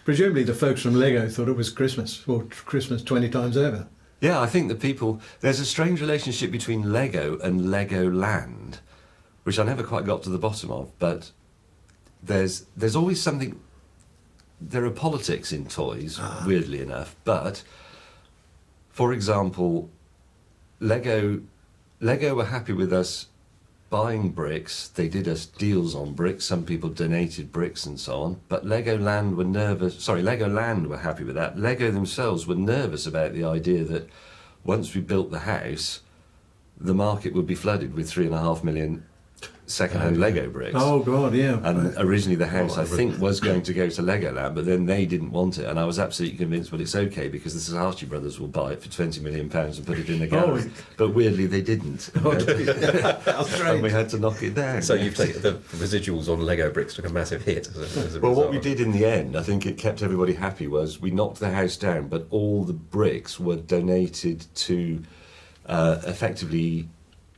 [0.08, 3.88] Presumably, the folks from Lego thought it was Christmas, or Christmas 20 times over.
[4.22, 8.78] Yeah, I think the people there's a strange relationship between Lego and Legoland,
[9.43, 10.98] which I never quite got to the bottom of.
[10.98, 11.32] But
[12.24, 13.60] there's there's always something.
[14.62, 16.41] There are politics in toys, ah.
[16.48, 17.17] weirdly enough.
[17.26, 17.63] But
[18.89, 19.89] for example,
[20.80, 21.41] Lego
[22.00, 23.28] Lego were happy with us
[23.89, 24.89] buying bricks.
[24.89, 26.45] They did us deals on bricks.
[26.45, 28.41] Some people donated bricks and so on.
[28.50, 30.04] But Legoland were nervous.
[30.04, 31.58] Sorry, Legoland were happy with that.
[31.58, 34.10] Lego themselves were nervous about the idea that
[34.63, 36.02] once we built the house,
[36.80, 39.06] the market would be flooded with three and a half million
[39.67, 40.73] second-hand Lego bricks.
[40.75, 41.60] Oh, God, yeah.
[41.63, 45.06] And originally the house, I think, was going to go to Legoland, but then they
[45.06, 46.71] didn't want it, and I was absolutely convinced.
[46.71, 49.86] Well, it's okay because the Saatchi brothers will buy it for twenty million pounds and
[49.86, 50.71] put it in a gallery.
[50.95, 54.82] But weirdly, they didn't, That's and we had to knock it down.
[54.82, 57.67] So you've taken the residuals on Lego bricks took a massive hit.
[57.67, 60.01] As a, as a Well, what we did in the end, I think it kept
[60.01, 65.03] everybody happy, was we knocked the house down, but all the bricks were donated to
[65.65, 66.88] uh, effectively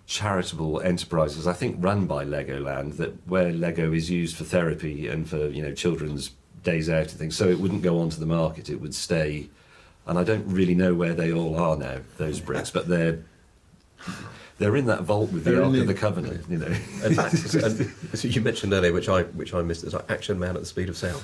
[0.09, 5.29] charitable enterprises, I think run by Legoland, that where Lego is used for therapy and
[5.29, 6.31] for you know children's
[6.63, 7.35] days out and things.
[7.37, 9.49] So it wouldn't go onto the market; it would stay.
[10.07, 13.19] And I don't really know where they all are now, those bricks, but they're
[14.57, 16.73] they're in that vault with the They're Ark the- of the Covenant, you know.
[16.73, 20.55] Fact, and, so you mentioned earlier, which I which I missed, is like Action Man
[20.55, 21.21] at the speed of sound.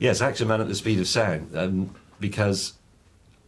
[0.00, 2.72] Yes, Action Man at the speed of sound, um, because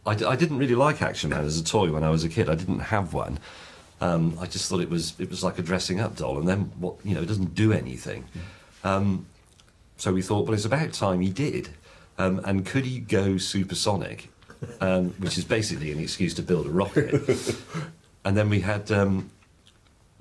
[0.05, 2.29] I, d- I didn't really like Action Man as a toy when I was a
[2.29, 2.49] kid.
[2.49, 3.37] I didn't have one.
[4.01, 6.71] Um, I just thought it was it was like a dressing up doll, and then
[6.79, 8.25] what you know, it doesn't do anything.
[8.83, 9.27] Um,
[9.97, 11.69] so we thought, well, it's about time he did.
[12.17, 14.29] Um, and could he go supersonic,
[14.79, 17.13] um, which is basically an excuse to build a rocket?
[18.25, 19.29] and then we had um,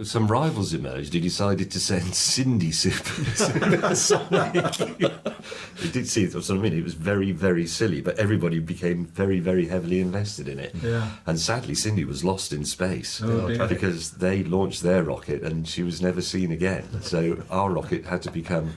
[0.02, 4.80] some rivals emerged who decided to send Sindy super, supersonic.
[4.80, 6.72] it did see that's what I mean.
[6.78, 10.74] It was very, very silly, but everybody became very, very heavily invested in it.
[10.82, 11.10] Yeah.
[11.26, 13.66] And sadly, Sindy was lost in space Oh, dear.
[13.66, 17.02] because they launched their rocket and she was never seen again.
[17.02, 18.74] So our rocket had to become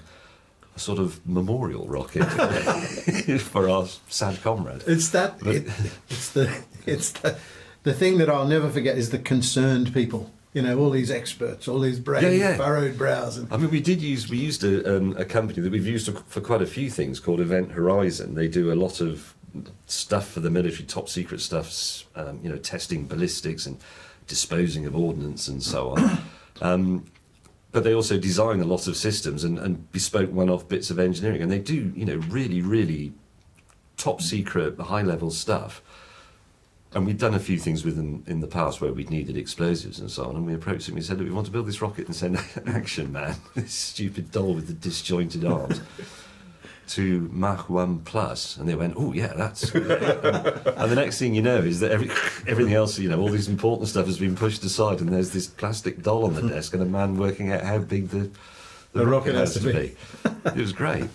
[0.75, 2.23] a sort of memorial rocket
[3.41, 4.83] for our sad comrade.
[4.87, 5.35] It's that.
[5.45, 5.67] It,
[6.09, 6.63] it's the.
[6.85, 7.37] It's the.
[7.83, 10.31] The thing that I'll never forget is the concerned people.
[10.53, 12.57] You know, all these experts, all these brave, Yeah, yeah.
[12.57, 15.71] furrowed brows, and I mean, we did use we used a, um, a company that
[15.71, 18.35] we've used for quite a few things called Event Horizon.
[18.35, 19.35] They do a lot of
[19.85, 23.77] stuff for the military, top secret stuff, um, you know, testing ballistics and
[24.27, 26.19] disposing of ordnance and so on.
[26.61, 27.05] Um,
[27.71, 31.41] but they also design a lot of systems and, and bespoke one-off bits of engineering,
[31.41, 33.11] and they do, you know, really, really
[33.97, 35.81] top secret, high-level stuff.
[36.95, 39.99] And we'd done a few things with them in the past where we'd needed explosives
[39.99, 40.35] and so on.
[40.35, 42.37] And we approached him and said, Look, we want to build this rocket and send
[42.55, 45.81] an Action Man, this stupid doll with the disjointed arms,
[46.89, 48.57] to Mach 1 Plus.
[48.57, 49.71] And they went, Oh, yeah, that's.
[49.71, 52.09] great." and, the next thing you know is that every,
[52.47, 55.47] everything else, you know, all this important stuff has been pushed aside and there's this
[55.47, 58.29] plastic doll on the desk and a man working out how big the,
[58.91, 59.95] The rocket has to be.
[60.45, 61.09] It was great.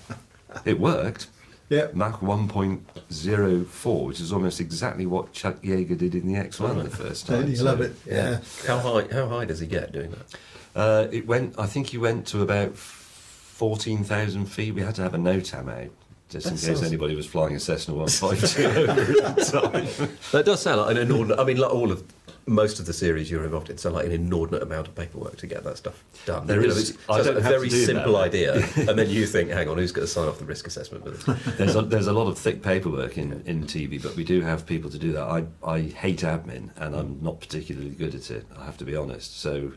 [0.64, 1.28] It worked.
[1.68, 6.90] Yeah, Mach 1.04, which is almost exactly what Chuck Yeager did in the X1 the
[6.90, 7.40] first time.
[7.42, 7.94] don't you So, love it?
[8.06, 8.40] Yeah.
[8.66, 9.06] How high?
[9.12, 10.26] How high does he get doing that?
[10.74, 11.58] Uh, it went.
[11.58, 14.74] I think he went to about 14,000 feet.
[14.74, 15.90] We had to have a NOTAM out.
[16.28, 18.90] Just in case sounds- anybody was flying a Cessna 152 over
[19.26, 20.08] at the time.
[20.32, 21.38] That does sound like an inordinate.
[21.40, 22.02] I mean, like all of
[22.48, 25.46] most of the series you're involved in, sound like an inordinate amount of paperwork to
[25.46, 26.46] get that stuff done.
[26.46, 28.12] There You is- know, it's, I sounds don't a have to very do that, simple
[28.14, 30.66] but- idea, and then you think, "Hang on, who's going to sign off the risk
[30.66, 34.16] assessment for this?" There's a, there's a lot of thick paperwork in, in TV, but
[34.16, 35.22] we do have people to do that.
[35.22, 38.46] I, I hate admin, and I'm not particularly good at it.
[38.58, 39.38] I have to be honest.
[39.38, 39.72] So,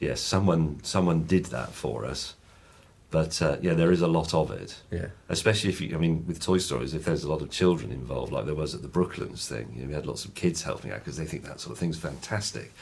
[0.00, 2.34] yes, someone someone did that for us.
[3.14, 4.74] But uh, yeah, there is a lot of it.
[4.90, 5.06] Yeah.
[5.28, 8.32] Especially if you, I mean, with Toy Stories, if there's a lot of children involved,
[8.32, 10.90] like there was at the Brooklands thing, you know, we had lots of kids helping
[10.90, 12.72] out because they think that sort of thing's fantastic.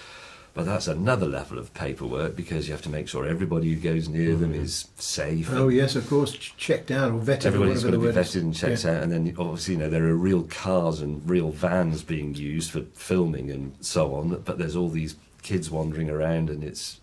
[0.55, 4.09] But that's another level of paperwork because you have to make sure everybody who goes
[4.09, 5.51] near them is safe.
[5.53, 7.45] Oh yes, of course, checked out or vetted.
[7.45, 8.92] Everybody's got to be vetted and checked Yeah.
[8.97, 12.71] out, and then obviously, you know, there are real cars and real vans being used
[12.71, 14.40] for filming and so on.
[14.47, 17.01] But there's all these kids wandering around, and it's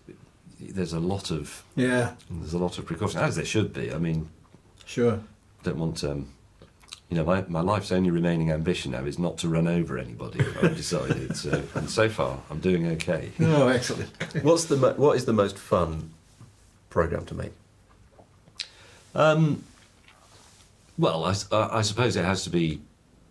[0.60, 3.92] there's a lot of Yeah, there's a lot of precaution, as there should be.
[3.92, 4.28] I mean,
[4.84, 5.20] sure.
[5.62, 6.32] don't want um,
[7.10, 10.40] you know, my, my life's only remaining ambition now is not to run over anybody.
[10.62, 13.30] I've decided, so and so far I'm doing okay.
[13.40, 14.10] Oh, excellent.
[14.44, 16.10] What's the mo- what is the most fun
[16.88, 17.52] program to make?
[19.12, 19.64] Um,
[20.96, 22.80] well, I suppose it has to be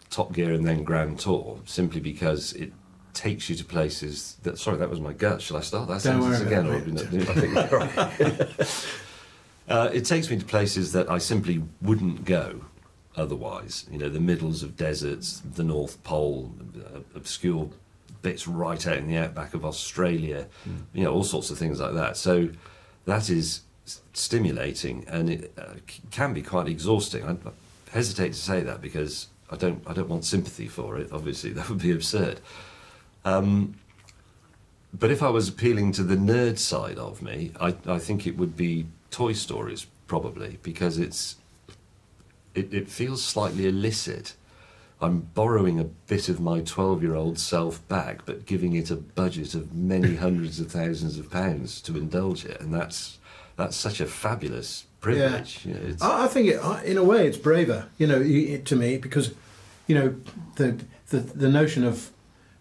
[0.10, 2.74] Top Gear and then Grand Tour, simply because it
[3.20, 4.58] takes you to places that.
[4.58, 5.42] Sorry, that was my gut.
[5.42, 6.68] Shall I start that Don't sentence again?
[6.68, 6.88] Or it.
[6.88, 8.86] not- I think right.
[9.70, 12.62] uh, it takes me to places that I simply wouldn't go
[13.18, 13.86] otherwise.
[13.92, 17.70] You know, the middles of deserts, the North Pole, uh, obscure
[18.22, 20.48] bits right out in the outback of Australia.
[20.94, 22.16] You know, all sorts of things like that.
[22.16, 22.50] So
[23.06, 23.62] that is
[24.14, 27.24] stimulating and it uh, c- can be quite exhausting.
[27.26, 27.52] I, I
[27.92, 31.12] hesitate to say that because I don't I don't want sympathy for it.
[31.12, 32.40] Obviously, that would be absurd.
[33.26, 33.76] Um,
[34.94, 38.38] but if I was appealing to the nerd side of me, I, I think it
[38.38, 41.36] would be Toy Stories probably because it's
[42.56, 44.34] it, it feels slightly illicit.
[45.02, 48.96] I'm borrowing a bit of my 12 year old self back, but giving it a
[48.96, 52.60] budget of many hundreds of thousands of pounds to indulge it.
[52.60, 53.20] And that's,
[53.56, 55.66] that's such a fabulous privilege.
[55.66, 58.20] You know, I I think, it, I- in a way, it's braver, you know,
[58.58, 59.32] to me because,
[59.88, 60.16] you know,
[60.56, 60.80] the
[61.12, 62.10] the, the notion of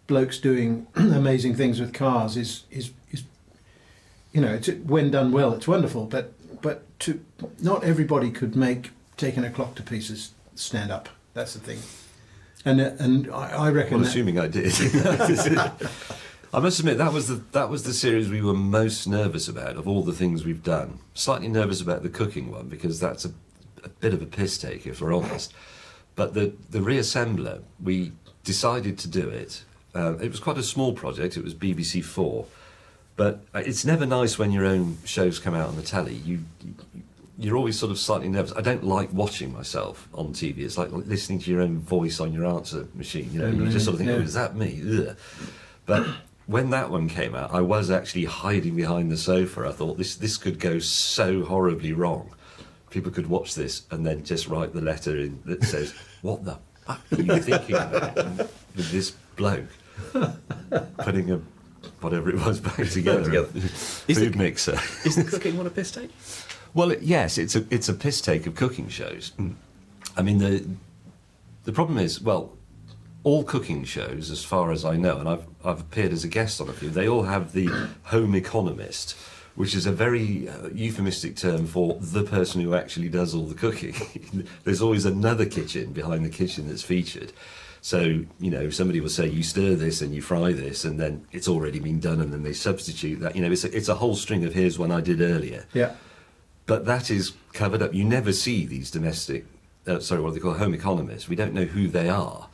[0.09, 3.23] blokes doing amazing things with cars is is is,
[4.33, 6.07] you know, it's when done well, it's wonderful.
[6.07, 7.25] But but to
[7.61, 11.09] not everybody could make taking a clock to pieces stand up.
[11.35, 11.79] That's the thing.
[12.65, 14.73] And uh, and I, I reckon well, that- assuming I did.
[16.51, 19.77] I must admit that was the that was the series we were most nervous about
[19.77, 20.99] of all the things we've done.
[21.13, 23.33] Slightly nervous about the cooking one because that's a,
[23.85, 25.53] a bit of a piss take if we're honest.
[26.17, 28.13] But the the reassembler, we
[28.45, 29.63] decided to do it.
[29.99, 31.37] Uh, it was quite a small project.
[31.37, 32.47] It was BBC Four,
[33.17, 36.15] but uh, it's never nice when your own shows come out on the telly.
[36.15, 36.45] You
[37.37, 38.53] you're always sort of slightly nervous.
[38.57, 40.59] I don't like watching myself on TV.
[40.59, 43.29] It's like listening to your own voice on your answer machine.
[43.33, 44.17] You know, you just sort of think, Yeah.
[44.17, 45.17] "Oh, is that me?" Ugh.
[45.85, 46.07] But
[46.47, 49.67] when that one came out, I was actually hiding behind the sofa.
[49.69, 52.31] I thought this this could go so horribly wrong.
[52.91, 56.57] People could watch this and then just write the letter in that says, "What the
[56.87, 58.15] fuck are you thinking about
[58.77, 59.69] with this bloke
[60.99, 61.41] putting a
[62.01, 63.47] whatever it was back together, together.
[63.61, 66.11] food mixer?" Is the cooking one a piss take?
[66.75, 69.33] Well, it- yes, it's a it's a piss take of cooking shows.
[70.17, 70.65] I mean the
[71.65, 72.53] the problem is well,
[73.25, 76.61] all cooking shows, as far as I know, and I've I've appeared as a guest
[76.61, 77.69] on a few, they all have the
[78.05, 79.17] home economist,
[79.55, 83.55] which is a very uh, euphemistic term for the person who actually does all the
[83.55, 83.95] cooking.
[84.65, 87.33] There's always another kitchen behind the kitchen that's featured.
[87.81, 91.27] So, you know, somebody will say, you stir this and you fry this, and then
[91.33, 93.37] it's already been done, and then they substitute that.
[93.37, 95.95] You know, it's a, it's a whole string of here's one I did earlier yeah.
[96.67, 97.95] but that is covered up.
[97.95, 99.47] You never see these domestic,
[99.87, 101.29] uh, sorry, what they call home economists.
[101.29, 102.49] We don't know who they are.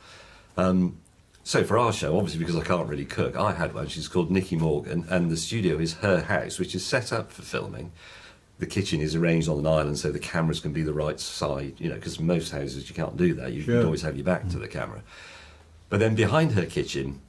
[0.57, 0.97] Um,
[1.43, 3.87] so for our show, obviously because I can't really cook, I had one.
[3.87, 7.43] She's called Nikki Morgan, and the studio is her house, which is set up for
[7.43, 7.91] filming.
[8.59, 11.73] The kitchen is arranged on an island so the cameras can be the right side,
[11.77, 13.51] you know, because most houses you can't do that.
[13.51, 13.77] You Sure.
[13.77, 14.61] can always have your back to mm.
[14.61, 15.01] the camera.
[15.89, 17.21] But then behind her kitchen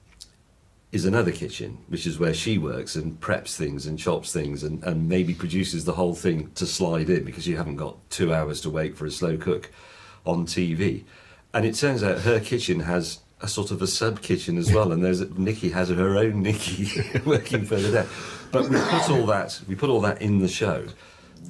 [0.92, 4.82] is another kitchen, which is where she works and preps things and chops things and,
[4.84, 8.60] and maybe produces the whole thing to slide in because you haven't got two hours
[8.60, 9.70] to wait for a slow cook
[10.24, 11.04] on TV.
[11.52, 14.92] And it turns out her kitchen has a sort of a sub kitchen as well,
[14.92, 16.88] and there's Nikki has her own Nikki
[17.26, 18.08] working further down.
[18.50, 20.86] But we put all that we put all that in the show.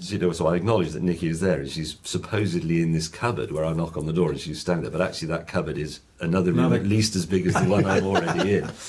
[0.00, 3.08] So, you know, so I acknowledge that Nikki is there, and she's supposedly in this
[3.08, 4.90] cupboard where I knock on the door and she's standing there.
[4.90, 7.84] But actually, that cupboard is another room Another- at least as big as the one
[7.86, 8.70] I'm already in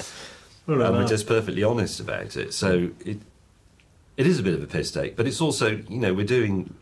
[0.67, 2.53] Well, and uh, we're just perfectly honest about it.
[2.53, 3.19] So it
[4.17, 6.73] it is a bit of a piss take, but it's also you know we're doing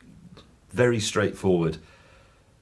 [0.71, 1.77] very straightforward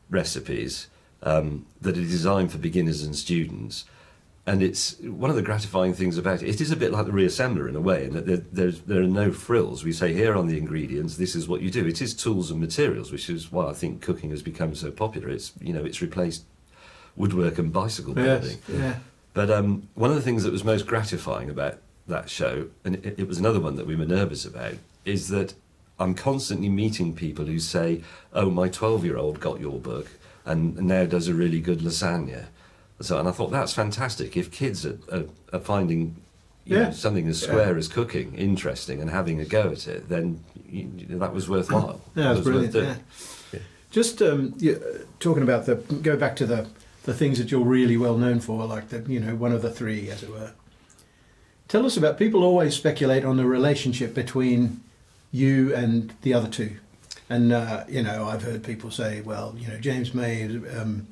[0.10, 0.88] recipes
[1.24, 3.86] um, that are designed for beginners and students.
[4.46, 6.50] And it's one of the gratifying things about it.
[6.50, 9.02] It is a bit like the reassembler in a way, in that there, there's, there
[9.02, 9.86] are no frills.
[9.86, 11.88] We say here on the ingredients, this is what you do.
[11.88, 15.30] It is tools and materials, which is why I think cooking has become so popular.
[15.30, 16.44] It's you know it's replaced
[17.16, 18.58] woodwork and bicycle building.
[18.68, 18.96] yes, yeah.
[19.34, 21.78] But um, one of the things that was most gratifying about
[22.08, 24.76] that show, and it, it was another one that we were nervous about,
[25.06, 25.54] is that
[26.00, 28.02] I'm constantly meeting people who say,
[28.34, 30.10] "Oh, my 12-year-old got your book
[30.46, 32.48] and now does a really good lasagna."
[33.02, 34.38] So, and I thought that's fantastic.
[34.38, 36.16] If kids are, are, are finding
[36.66, 40.42] you know, something as square as cooking interesting and having a go at it, then
[40.70, 42.00] you, that was worthwhile.
[42.16, 42.74] Yeah, That was brilliant.
[42.74, 42.96] doing.
[43.52, 43.60] Yeah.
[43.92, 44.76] Just um, yeah,
[45.20, 46.68] talking about the go back to the
[47.04, 49.70] the things that you're really well known for, like the you know one of the
[49.70, 50.54] three, as it were.
[51.68, 52.18] Tell us about.
[52.18, 54.82] People always speculate on the relationship between
[55.32, 56.78] you and the other two,
[57.30, 60.46] and uh, you know I've heard people say, well, you know James May.
[60.46, 61.08] Um,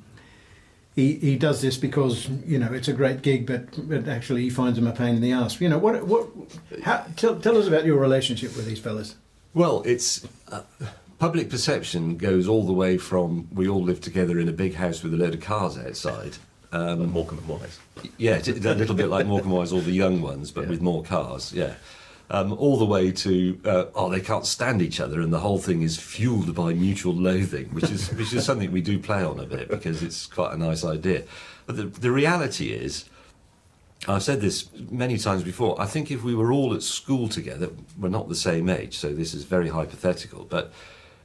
[0.94, 4.50] he, he does this because you know it's a great gig, but, but actually he
[4.50, 5.60] finds him a pain in the ass.
[5.60, 6.06] You know what?
[6.06, 6.28] What?
[6.82, 9.16] How, tell, tell us about your relationship with these fellas.
[9.54, 10.62] Well, it's uh,
[11.18, 15.02] public perception goes all the way from we all live together in a big house
[15.02, 16.36] with a load of cars outside.
[16.72, 17.78] Um, Morecambe and Wise.
[18.16, 20.70] Yeah, it's a little bit like Morecambe Wise, all the young ones, but Yeah.
[20.70, 21.52] with more cars.
[21.52, 21.74] Yeah,
[22.30, 25.58] um, all the way to uh, oh, they can't stand each other, and the whole
[25.58, 29.38] thing is fueled by mutual loathing, which is which is something we do play on
[29.38, 31.24] a bit because it's quite a nice idea.
[31.66, 33.06] But the the reality is.
[34.08, 35.80] I've said this many times before.
[35.80, 39.12] I think if we were all at school together, we're not the same age, so
[39.14, 40.42] this is very hypothetical.
[40.42, 40.72] But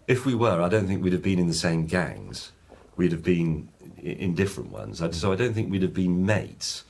[0.08, 2.52] if we were, I don't think we'd have been in the same gangs.
[2.95, 3.70] We'd have been
[4.00, 5.00] in different ones.
[5.20, 6.84] So I don't think we'd have been mates.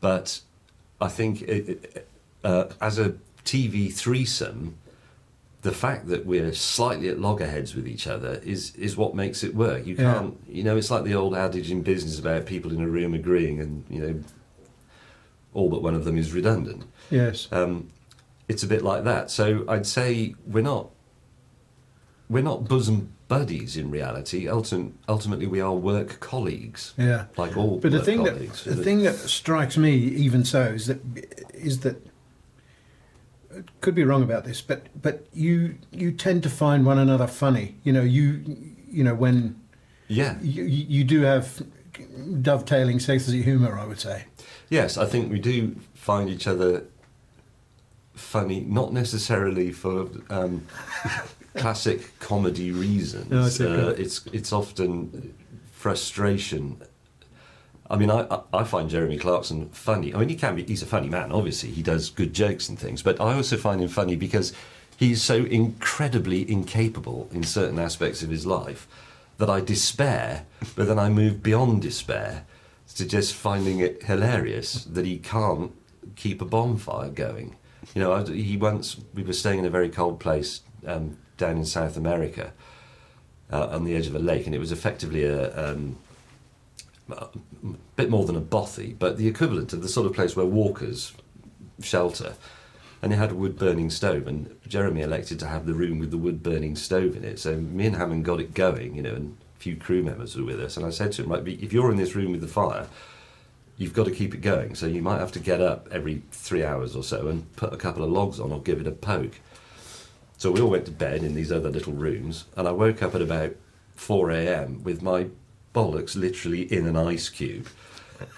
[0.00, 0.40] But
[1.02, 2.08] I think it, it-
[2.42, 3.14] uh, as a
[3.46, 4.76] TV threesome,
[5.62, 9.54] the fact that we're slightly at loggerheads with each other is is what makes it
[9.54, 9.86] work.
[9.86, 12.88] You can't, you know, it's like the old adage in business about people in a
[12.88, 14.20] room agreeing, and you know,
[15.54, 16.84] all but one of them is redundant.
[17.10, 17.48] Yes.
[17.50, 17.88] Um,
[18.48, 19.30] it's a bit like that.
[19.30, 20.90] So I'd say we're not
[22.28, 24.46] we're not bosom buddies in reality.
[24.46, 26.94] Ultim- ultimately, we are work colleagues.
[26.96, 27.26] Yeah.
[27.36, 27.78] like all.
[27.78, 28.64] But the thing that colleagues.
[28.64, 31.00] the thing that strikes me, even so, is that
[31.54, 32.06] is that
[33.80, 37.76] could be wrong about this, but but you you tend to find one another funny.
[37.84, 38.42] You know, you
[38.88, 39.60] you know when
[40.08, 41.62] yeah, you you do have
[42.42, 44.24] dovetailing sexy humour, I would say.
[44.68, 46.84] Yes, I think we do find each other
[48.14, 50.66] funny, not necessarily for um,
[51.54, 53.60] classic comedy reasons.
[53.60, 55.34] No, uh, it's it's often
[55.72, 56.80] frustration.
[57.88, 60.14] I mean, I, I- find Jeremy Clarkson funny.
[60.14, 61.70] I mean, he can be, he's a funny man, obviously.
[61.70, 63.02] He does good jokes and things.
[63.02, 64.52] But I also find him funny because
[64.96, 68.88] he's so incredibly incapable in certain aspects of his life
[69.38, 72.44] that I despair, but then I move beyond despair
[72.96, 75.72] to just finding it hilarious that he can't
[76.16, 77.56] keep a bonfire going.
[77.94, 81.64] You know, he once, we were staying in a very cold place um, down in
[81.66, 82.52] South America
[83.52, 85.72] uh, on the edge of a lake, and it was effectively a.
[85.72, 85.98] Um,
[87.10, 87.28] a
[87.94, 91.12] bit more than a bothy, but the equivalent of the sort of place where walkers
[91.80, 92.34] shelter.
[93.02, 96.10] And it had a wood burning stove, and Jeremy elected to have the room with
[96.10, 97.38] the wood burning stove in it.
[97.38, 100.44] So me and Hammond got it going, you know, and a few crew members were
[100.44, 100.76] with us.
[100.76, 102.88] And I said to him, right, if you're in this room with the fire,
[103.76, 104.74] you've got to keep it going.
[104.74, 107.76] So you might have to get up every three hours or so and put a
[107.76, 109.38] couple of logs on or give it a poke.
[110.38, 113.14] So we all went to bed in these other little rooms, and I woke up
[113.14, 113.54] at about
[113.94, 114.82] 4 a.m.
[114.82, 115.28] with my
[115.76, 117.68] bollocks literally in an ice cube.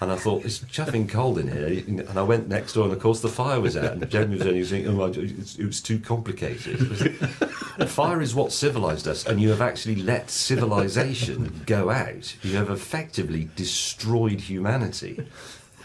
[0.01, 1.83] And I thought, it's chuffing cold in here.
[1.87, 3.93] And I went next door, and of course, the fire was out.
[3.93, 7.15] And Jeremy was only saying, oh, it was too complicated.
[7.87, 12.35] fire is what civilized us, and you have actually let civilization go out.
[12.43, 15.25] You have effectively destroyed humanity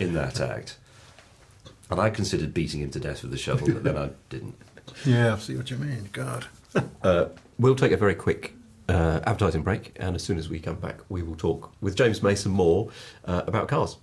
[0.00, 0.76] in that act.
[1.88, 4.56] And I considered beating him to death with a shovel, but then I didn't.
[5.06, 6.10] Yeah, I see what you mean.
[6.12, 6.44] God.
[7.02, 7.26] Uh,
[7.58, 8.54] we'll take a very quick
[8.88, 12.22] uh, advertising break, and as soon as we come back, we will talk with James
[12.22, 12.90] May some more
[13.24, 13.96] uh, about cars.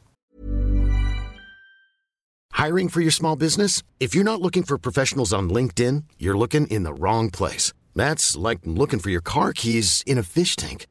[2.52, 3.82] Hiring for your small business?
[4.00, 7.74] If you're not looking for professionals on LinkedIn, you're looking in the wrong place.
[7.96, 10.86] That's like looking for your car keys in a fish tank.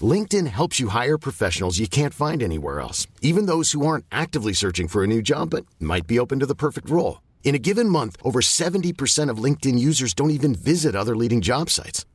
[0.00, 4.52] LinkedIn helps you hire professionals you can't find anywhere else, even those who aren't actively
[4.52, 7.22] searching for a new job but might be open to the perfect role.
[7.44, 11.70] In a given month, over 70% of LinkedIn users don't even visit other leading job
[11.70, 12.04] sites.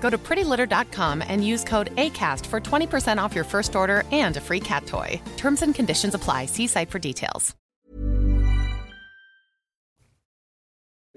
[0.00, 4.40] Go to prettylitter.com and use code ACAST for 20% off your first order and a
[4.40, 5.20] free cat toy.
[5.36, 6.46] Terms and conditions apply.
[6.46, 7.56] See site for details.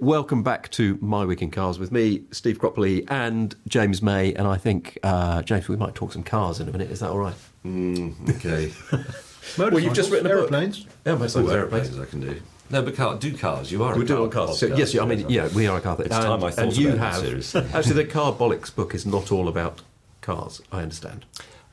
[0.02, 4.34] Welcome back to My Week in Cars with me, Steve Cropley, and James May.
[4.34, 6.90] And I think, uh, James, we might talk some cars in a minute.
[6.90, 7.36] Is that all right?
[7.66, 8.72] Mm, okay.
[9.58, 10.42] Well, you've just written a book.
[10.44, 10.86] airplanes.
[11.06, 12.40] Yeah, most of aeroplanes I can do.
[12.70, 13.72] No, but car, do cars.
[13.72, 13.96] You are.
[13.96, 14.60] We a do car on cars.
[14.60, 15.98] So, yes, I mean, yeah, we are a car.
[16.00, 19.48] It's time I thought and you about have actually the Carbolics book is not all
[19.48, 19.82] about
[20.22, 20.62] cars.
[20.72, 21.26] I understand.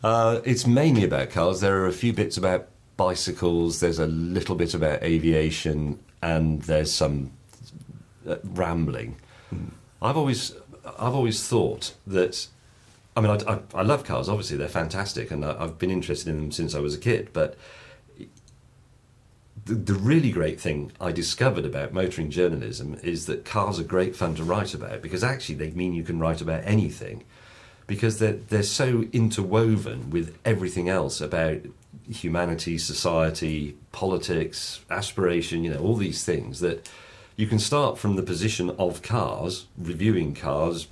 [0.03, 1.61] Uh, it's mainly about cars.
[1.61, 3.81] There are a few bits about bicycles.
[3.81, 7.33] There's a little bit about aviation, and there's some
[8.27, 9.17] uh, rambling.
[10.01, 10.55] I've always,
[10.99, 12.47] I've always thought that.
[13.17, 14.29] I mean, I, I, I love cars.
[14.29, 17.31] Obviously, they're fantastic, and I, I've been interested in them since I was a kid.
[17.33, 17.57] But
[19.75, 24.37] the, really great thing I discovered about motoring journalism is that cars are great fun
[24.37, 27.25] to write about because actually they mean you can write about anything
[27.89, 31.59] because they're, they're so interwoven with everything else about
[32.09, 36.89] humanity, society, politics, aspiration, you know, all these things that
[37.35, 40.87] you can start from the position of cars, reviewing cars,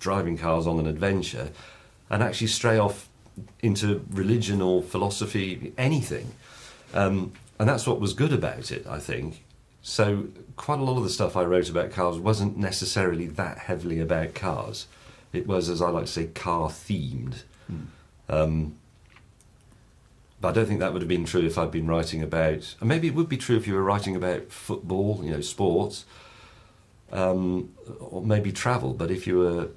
[0.00, 1.50] driving cars on an adventure,
[2.08, 3.08] and actually stray off
[3.60, 6.32] into religion or philosophy, anything.
[6.94, 9.44] Um, and that's what was good about it, I think.
[9.82, 14.00] So, quite a lot of the stuff I wrote about cars wasn't necessarily that heavily
[14.00, 14.86] about cars.
[15.32, 17.42] It was, as I like to say, car themed.
[18.28, 18.76] Um,
[20.40, 22.74] but I don't think that would have been true if I'd been writing about.
[22.80, 26.04] And maybe it would be true if you were writing about football, you know, sports,
[27.12, 28.92] um, or maybe travel.
[28.94, 29.68] But if you were,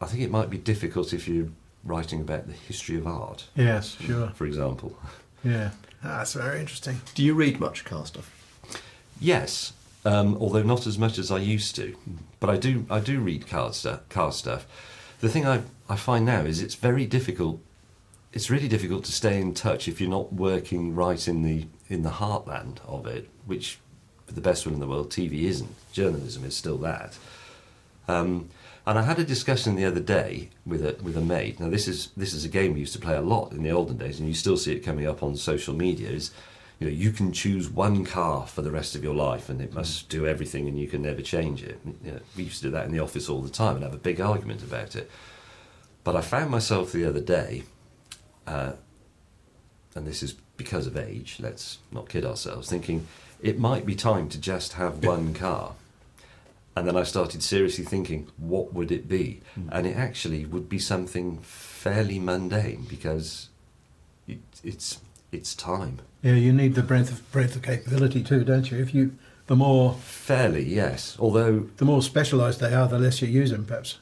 [0.00, 1.48] I think it might be difficult if you're
[1.84, 4.28] writing about the history of art, Yes, sure.
[4.30, 4.96] for example.
[5.44, 5.70] Yeah.
[6.04, 7.00] Ah, That's very interesting.
[7.14, 8.30] Do you read much car stuff?
[9.20, 9.72] Yes,
[10.04, 11.96] um, although not as much as I used to.
[12.40, 14.08] But I do, I do read car stuff.
[14.08, 14.66] Car stuff.
[15.20, 17.60] The thing I, I find now is it's very difficult.
[18.32, 22.02] It's really difficult to stay in touch if you're not working right in the in
[22.02, 23.78] the heartland of it, which,
[24.26, 25.74] for the best one in the world, TV isn't.
[25.92, 27.16] Journalism is still that.
[28.08, 28.48] Um,
[28.86, 31.60] and I had a discussion the other day with a with a mate.
[31.60, 33.70] Now this is this is a game we used to play a lot in the
[33.70, 36.10] olden days, and you still see it coming up on social media.
[36.10, 36.32] Is
[36.80, 39.72] you know you can choose one car for the rest of your life, and it
[39.72, 41.80] must do everything, and you can never change it.
[42.04, 43.94] You know, we used to do that in the office all the time and have
[43.94, 45.10] a big argument about it.
[46.02, 47.62] But I found myself the other day,
[48.48, 48.72] uh,
[49.94, 51.36] and this is because of age.
[51.38, 52.68] Let's not kid ourselves.
[52.68, 53.06] Thinking
[53.40, 55.74] it might be time to just have one car.
[56.74, 59.42] And then I started seriously thinking, what would it be?
[59.70, 63.50] And it actually would be something fairly mundane because
[64.26, 65.00] it, it's
[65.32, 66.00] it's time.
[66.22, 68.78] Yeah, you need the breadth of breadth of capability too, don't you?
[68.78, 69.16] If you,
[69.48, 71.16] the more Fairly, yes.
[71.18, 73.98] Although the more specialised they are, the less you use them, perhaps.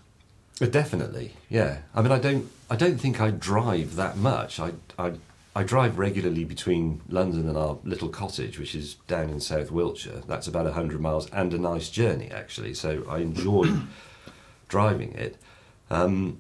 [0.61, 1.79] Uh, Definitely, yeah.
[1.95, 4.61] I mean, I don't, I don't think I drive that much.
[4.61, 5.13] I, I,
[5.55, 10.23] I drive regularly between London and our little cottage, which is down in South Wiltshire.
[10.29, 12.75] That's about hundred miles and a nice journey, actually.
[12.75, 13.67] So I enjoy
[14.69, 15.37] driving it.
[15.91, 16.39] Um,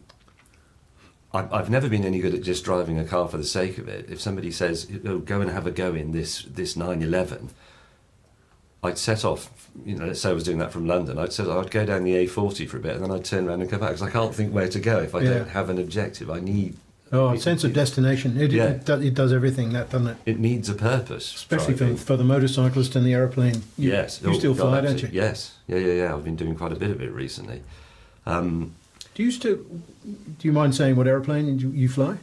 [1.35, 3.89] I, I've never been any good at just driving a car for the sake of
[3.89, 4.09] it.
[4.09, 7.51] If somebody says, oh, "Go and have a go in this this 911,"
[8.85, 9.69] I'd set off.
[9.85, 11.19] You know, let's say I was doing that from London.
[11.19, 13.61] I'd set, I'd go down the A40 for a bit, and then I'd turn around
[13.61, 15.31] and come back because I can't think where to go if I Yeah.
[15.39, 16.31] don't have an objective.
[16.31, 16.77] I need.
[17.13, 18.41] Oh, it- sense of destination.
[18.41, 18.67] It, Yeah.
[18.67, 20.17] it, does, it does everything, that doesn't it?
[20.27, 21.35] It needs a purpose.
[21.35, 21.97] Especially for, driving.
[21.97, 23.63] for the motorcyclist and the aeroplane.
[23.77, 25.09] You, yes, You Oh, still fly, don't you?
[25.13, 26.15] Yes, yeah, yeah, yeah.
[26.15, 27.63] I've been doing quite a bit of it recently.
[28.27, 28.75] Um,
[29.15, 29.57] Do you still?
[29.57, 32.17] Do you mind saying what aeroplane you, you fly?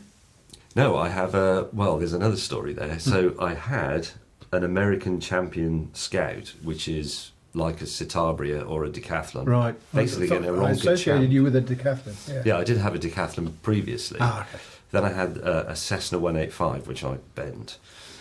[0.75, 1.67] No, I have a.
[1.73, 2.99] Well, there's another story there.
[2.99, 4.09] So I had
[4.53, 9.47] an American champion scout, which is like a Citabria or a decathlon.
[9.47, 9.75] Right.
[9.93, 11.31] Basically, I, thought- getting a I associated champ.
[11.33, 12.15] you with a decathlon.
[12.29, 12.43] Yeah.
[12.45, 14.19] Yeah, I did have a decathlon previously.
[14.21, 14.63] Ah, okay.
[14.91, 17.77] Then I had a, a Cessna 185, which I bent.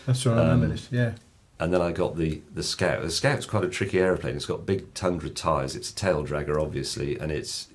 [0.06, 0.36] That's right.
[0.38, 0.88] I remember Um, this.
[0.90, 1.12] Yeah.
[1.58, 3.02] And then I got the, the Scout.
[3.02, 4.36] The Scout's quite a tricky aeroplane.
[4.36, 5.74] It's got big Tundra tyres.
[5.74, 7.68] It's a tail dragger, obviously, and it's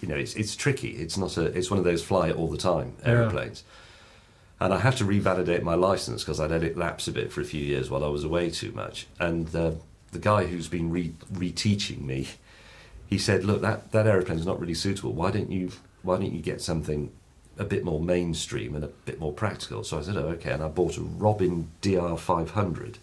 [0.00, 0.90] you know it's it's tricky.
[0.90, 3.10] It's not a it's one of those fly all the time Yeah.
[3.10, 3.64] aeroplanes.
[4.60, 7.40] And I have to revalidate my license because I'd let it lapse a bit for
[7.40, 9.06] a few years while I was away too much.
[9.18, 9.72] And uh,
[10.12, 12.28] the guy who's been re- reteaching me,
[13.08, 15.12] he said, "Look, that that aeroplane's not really suitable.
[15.12, 15.70] Why don't you
[16.02, 17.10] why don't you get something
[17.58, 20.62] a bit more mainstream and a bit more practical?" So I said, "Oh, okay." And
[20.62, 22.98] I bought a Robin DR 500,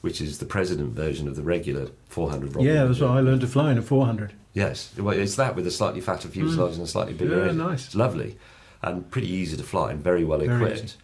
[0.00, 2.62] which is the president version of the regular 400 Robin.
[2.66, 4.32] yeah, that's what I learned to fly in a 400.
[4.52, 7.36] Yes, well, it's that with a slightly fatter fuselage and a slightly bigger.
[7.38, 7.58] Yeah, engine.
[7.58, 7.86] nice.
[7.86, 8.38] It's lovely
[8.82, 10.84] and pretty easy to fly and very well Very equipped.
[10.84, 10.96] easy.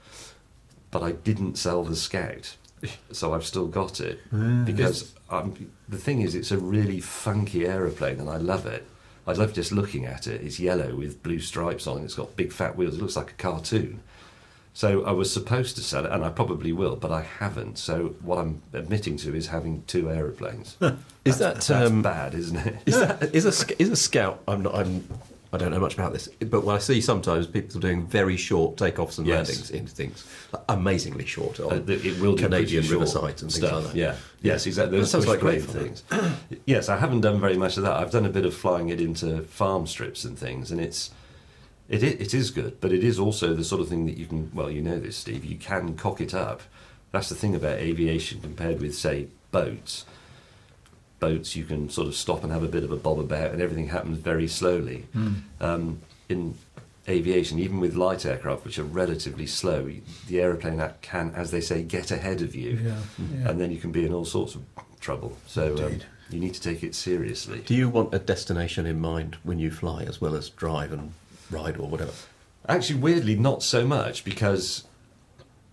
[0.90, 2.56] But I didn't sell the Scout,
[3.12, 4.62] so I've still got it Ah.
[4.64, 5.14] because
[5.88, 8.86] the thing is, it's a really funky aeroplane and I love it.
[9.26, 10.40] I love just looking at it.
[10.42, 12.04] It's yellow with blue stripes on it.
[12.04, 12.94] It's got big fat wheels.
[12.96, 14.00] It looks like a cartoon.
[14.72, 17.76] So I was supposed to sell it, and I probably will, but I haven't.
[17.76, 20.76] So what I'm admitting to is having two aeroplanes.
[21.22, 22.76] Is That's- that, that's um, bad, isn't it?
[22.86, 24.40] Is that is a is a scout?
[24.48, 24.74] I'm not.
[24.74, 25.06] I'm
[25.52, 28.76] I don't know much about this, but what I see sometimes people doing very short
[28.76, 29.48] takeoffs and Yes.
[29.48, 33.72] landings into things, like amazingly short on Uh, it will do Canadian riversides and stuff.
[33.72, 33.96] like that.
[33.96, 35.00] Yeah, yes, exactly.
[35.00, 36.04] That sounds like great things.
[36.66, 37.96] yes, I haven't done very much of that.
[37.96, 41.10] I've done a bit of flying it into farm strips and things, and it's
[41.88, 44.52] it it is good, but it is also the sort of thing that you can.
[44.54, 45.44] Well, you know this, Steve.
[45.44, 46.62] You can cock it up.
[47.10, 50.04] That's the thing about aviation compared with, say, boats.
[51.20, 53.60] Boats, you can sort of stop and have a bit of a bob about, and
[53.62, 55.06] everything happens very slowly.
[55.60, 56.56] Um, in
[57.08, 59.90] aviation, even with light aircraft, which are relatively slow,
[60.28, 62.96] the aeroplane can, as they say, get ahead of you, Yeah,
[63.34, 63.48] yeah.
[63.50, 64.62] and then you can be in all sorts of
[65.00, 65.36] trouble.
[65.46, 66.00] So um,
[66.30, 67.62] you need to take it seriously.
[67.66, 71.12] Do you want a destination in mind when you fly, as well as drive and
[71.50, 72.12] ride or whatever?
[72.68, 74.84] Actually, weirdly, not so much because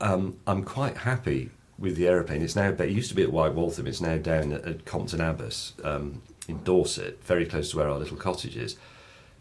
[0.02, 2.42] um, I'm quite happy with the aeroplane.
[2.42, 5.22] It's now, it used to be at White Waltham, it's now down at, at Compton
[5.22, 8.78] Abbas um, in Dorset, very close to where our little cottage is.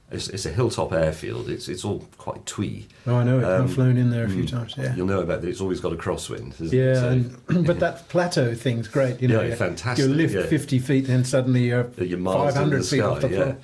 [0.08, 1.48] It's, it's a hilltop airfield.
[1.48, 2.86] It's it's all quite twee.
[3.08, 3.44] Oh, I know it.
[3.44, 4.76] Um, I've flown in there a few mm, times.
[4.78, 4.94] Yeah.
[4.94, 5.48] You'll know about it.
[5.48, 6.54] It's always got a crosswind.
[6.72, 9.20] Yeah, So- and, but that plateau thing's great.
[9.20, 10.46] You know, Yeah, fantastic, You lift yeah.
[10.46, 13.54] 50 feet, then suddenly you're you're 500 the feet off sky, the yeah.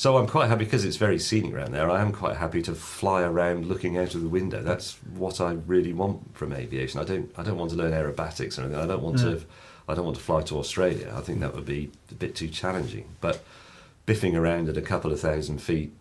[0.00, 1.90] So I'm quite happy because it's very scenic around there.
[1.90, 4.62] I am quite happy to fly around looking out of the window.
[4.62, 6.98] That's what I really want from aviation.
[6.98, 8.80] I don't I don't want to learn aerobatics or anything.
[8.80, 9.42] I don't want to
[9.86, 11.12] I don't want to fly to Australia.
[11.14, 13.10] I think that would be a bit too challenging.
[13.20, 13.44] But
[14.06, 15.92] biffing around at a couple of thousand feet,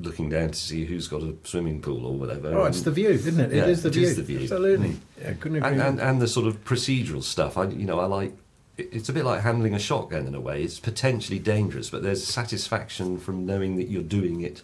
[0.00, 2.52] looking down to see who's got a swimming pool or whatever.
[2.58, 3.52] Oh, it's the view, isn't it?
[3.52, 4.02] Yeah, it is the it view.
[4.02, 4.40] is the view.
[4.40, 4.88] Absolutely.
[4.88, 4.98] Mm.
[5.22, 5.70] Yeah, couldn't agree.
[5.70, 7.56] and, and, and the sort of procedural stuff.
[7.56, 8.32] I, you know, I like.
[8.78, 10.62] It- It's a bit like handling a shotgun in a way.
[10.62, 14.62] It's potentially dangerous, but there's satisfaction from knowing that you're doing it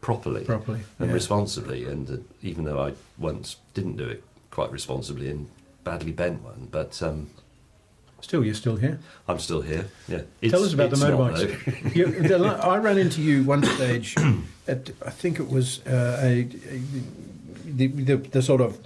[0.00, 1.14] properly, Properly, and yeah.
[1.14, 1.84] responsibly.
[1.84, 5.48] And uh, even though I once didn't do it quite responsibly and
[5.84, 7.28] badly bent one, but um,
[8.22, 8.98] Still, you're still here.
[9.26, 9.86] I'm still here.
[10.06, 10.22] Yeah.
[10.50, 11.94] Tell us about the it's motorbikes.
[11.96, 14.14] you, the, I ran into you one stage
[14.68, 16.82] at, I think it was uh, a, a
[17.64, 18.78] the, the, the sort of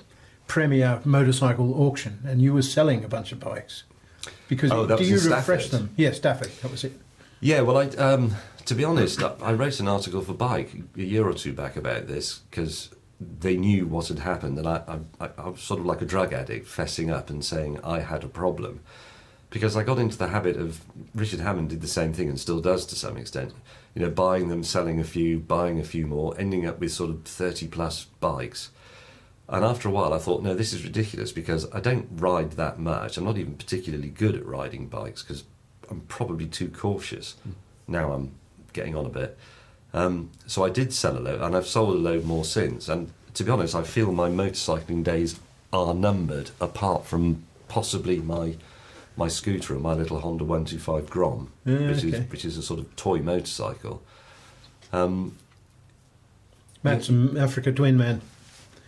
[0.47, 3.83] premier motorcycle auction, and you were selling a bunch of bikes.
[4.55, 5.91] Because Oh, do you refresh them?
[5.97, 6.51] Yes, Stafford.
[6.63, 6.93] That was it.
[7.41, 8.35] Yeah, well, I, um,
[8.65, 12.07] to be honest, I, wrote an article for Bike a year or two back about
[12.07, 12.91] this because
[13.21, 16.33] they knew what had happened, and I, I, I was sort of like a drug
[16.33, 18.81] addict, fessing up and saying I had a problem.
[19.51, 20.81] Because I got into the habit of
[21.15, 23.53] Richard Hammond did the same thing and still does to some extent.
[23.95, 27.11] You know, buying them, selling a few, buying a few more, ending up with sort
[27.11, 28.71] of thirty plus bikes.
[29.49, 32.79] And after a while, I thought, no, this is ridiculous because I don't ride that
[32.79, 33.17] much.
[33.17, 35.45] I'm not even particularly good at riding bikes because
[35.91, 37.37] I'm probably too cautious.
[37.87, 38.33] Now I'm
[38.73, 39.39] getting on a bit.
[39.93, 42.89] Um, so I did sell a load, and I've sold a load more since.
[42.89, 45.39] And to be honest, I feel my motorcycling days
[45.73, 48.57] are numbered, apart from possibly my
[49.17, 52.09] my scooter and my little Honda 125 Grom, which okay.
[52.09, 54.03] is which is a sort of toy motorcycle.
[54.93, 55.37] Um,
[56.83, 58.21] Matt's an Africa twin man.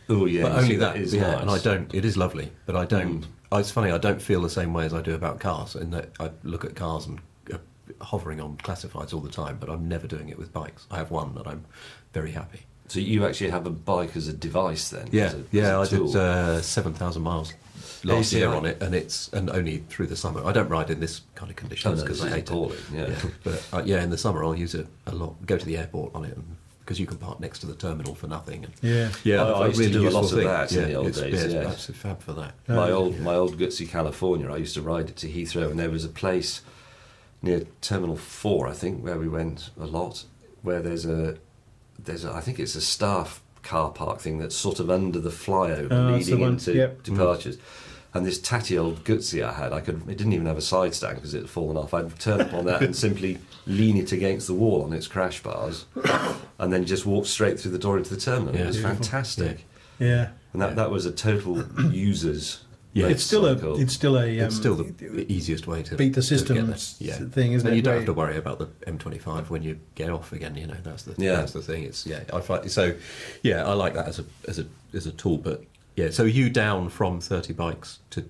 [0.08, 1.32] Oh yeah, but only see, that, is yeah.
[1.32, 1.40] nice.
[1.42, 1.94] And I don't.
[1.94, 3.22] It is lovely, but I don't.
[3.22, 3.60] Mm.
[3.60, 3.90] It's funny.
[3.90, 5.76] I don't feel the same way as I do about cars.
[5.76, 7.20] In that I look at cars and
[7.52, 7.58] uh,
[8.00, 10.86] hovering on classifieds all the time, but I'm never doing it with bikes.
[10.90, 11.64] I have one that I'm
[12.12, 12.60] very happy.
[12.88, 15.08] So you actually have a bike as a device then?
[15.10, 15.78] Yeah, as a, yeah.
[15.78, 16.06] I as a tool?
[16.06, 17.52] did uh, seven thousand miles
[18.04, 20.44] last year on it, and it's and only through the summer.
[20.44, 23.08] I don't ride in this kind of conditions Oh, no, because I hate appalling, it.
[23.10, 23.30] yeah.
[23.42, 25.34] but uh, yeah, in the summer I'll use it a lot.
[25.46, 26.38] Go to the airport on it.
[26.86, 28.64] Because you can park next to the terminal for nothing.
[28.64, 29.08] And Yeah.
[29.24, 30.44] yeah, I used to do a lot of thing.
[30.46, 31.68] that in the old it's, days, Yeah, yeah.
[31.68, 32.54] absolutely fab for that.
[32.68, 34.48] Oh, my Oh, old my old Guzzi California.
[34.52, 36.62] I used to ride it to Heathrow, and there was a place
[37.42, 40.24] near Terminal Four, I think, where we went a lot.
[40.62, 41.38] Where there's a
[41.98, 45.30] there's a, I think it's a staff car park thing that's sort of under the
[45.30, 47.02] flyover Oh, that's the leading into yep.
[47.02, 47.14] Mm-hmm.
[47.16, 47.58] departures.
[48.14, 50.94] And this tatty old Guzzi I had, I could it didn't even have a side
[50.94, 51.92] stand because it had fallen off.
[51.92, 55.42] I'd turn up on that and simply lean it against the wall on its crash
[55.42, 55.86] bars,
[56.58, 58.54] and then just walk straight through the door into the terminal.
[58.54, 58.62] Yeah.
[58.62, 58.96] it was Beautiful.
[59.04, 59.64] fantastic.
[59.98, 60.28] Yeah.
[60.52, 62.62] And that, that was a total users.
[62.92, 63.08] Yeah.
[63.08, 63.74] It's still a.
[63.78, 64.40] It's still a.
[64.40, 66.56] Um, It's still the, the easiest way to beat the system
[66.98, 67.12] yeah.
[67.16, 69.78] thing, isn't and it, you don't where have to worry about the M25 when you
[69.96, 70.54] get off again.
[70.54, 71.36] You know, that's the Yeah.
[71.36, 71.82] that's the thing.
[71.82, 72.94] It's yeah, I find so.
[73.42, 75.36] Yeah, I like that as a as a as a tool.
[75.36, 75.62] But
[75.94, 78.24] yeah, so you down from 30 bikes to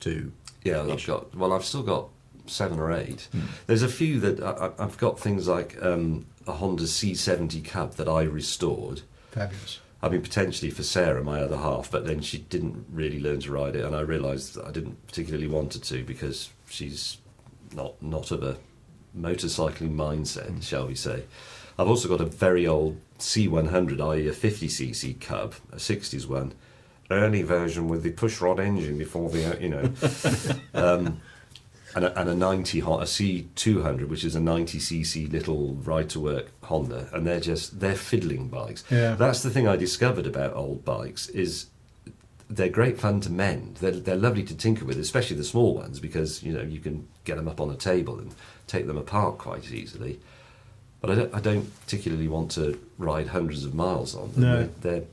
[0.00, 0.32] to
[0.64, 1.32] Yeah, I've got.
[1.36, 2.08] Well, I've still got
[2.50, 3.28] seven or eight.
[3.66, 8.08] There's a few that I, I've got things like um, a Honda C70 Cub that
[8.08, 9.02] I restored.
[9.30, 9.80] Fabulous.
[10.02, 13.52] I mean, potentially for Sarah, my other half, but then she didn't really learn to
[13.52, 17.18] ride it, and I realised that I didn't particularly want her to because she's
[17.74, 18.56] not not of a
[19.16, 21.24] motorcycling mindset, shall we say.
[21.78, 26.52] I've also got a very old C100, i.e., a 50cc Cub, a 60s one,
[27.10, 29.90] early version with the pushrod engine before the, uh, you know.
[30.74, 31.20] um,
[31.94, 36.20] and a, and a 90 Hon- a C200, which is a 90cc little ride to
[36.20, 38.84] work Honda, and they're just they're fiddling bikes.
[38.90, 39.14] Yeah.
[39.14, 41.66] That's the thing I discovered about old bikes is
[42.48, 43.76] they're great fun to mend.
[43.76, 47.08] They're, they're lovely to tinker with, especially the small ones, because you know you can
[47.24, 48.34] get them up on a table and
[48.66, 50.18] take them apart quite easily.
[51.00, 54.42] But I don't, I don't particularly want to ride hundreds of miles on them.
[54.42, 54.56] No.
[54.56, 55.04] They're, they're,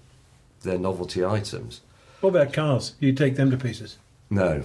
[0.64, 1.82] they're novelty items.
[2.20, 2.94] What about cars?
[3.00, 3.98] You take them to pieces.
[4.30, 4.64] No.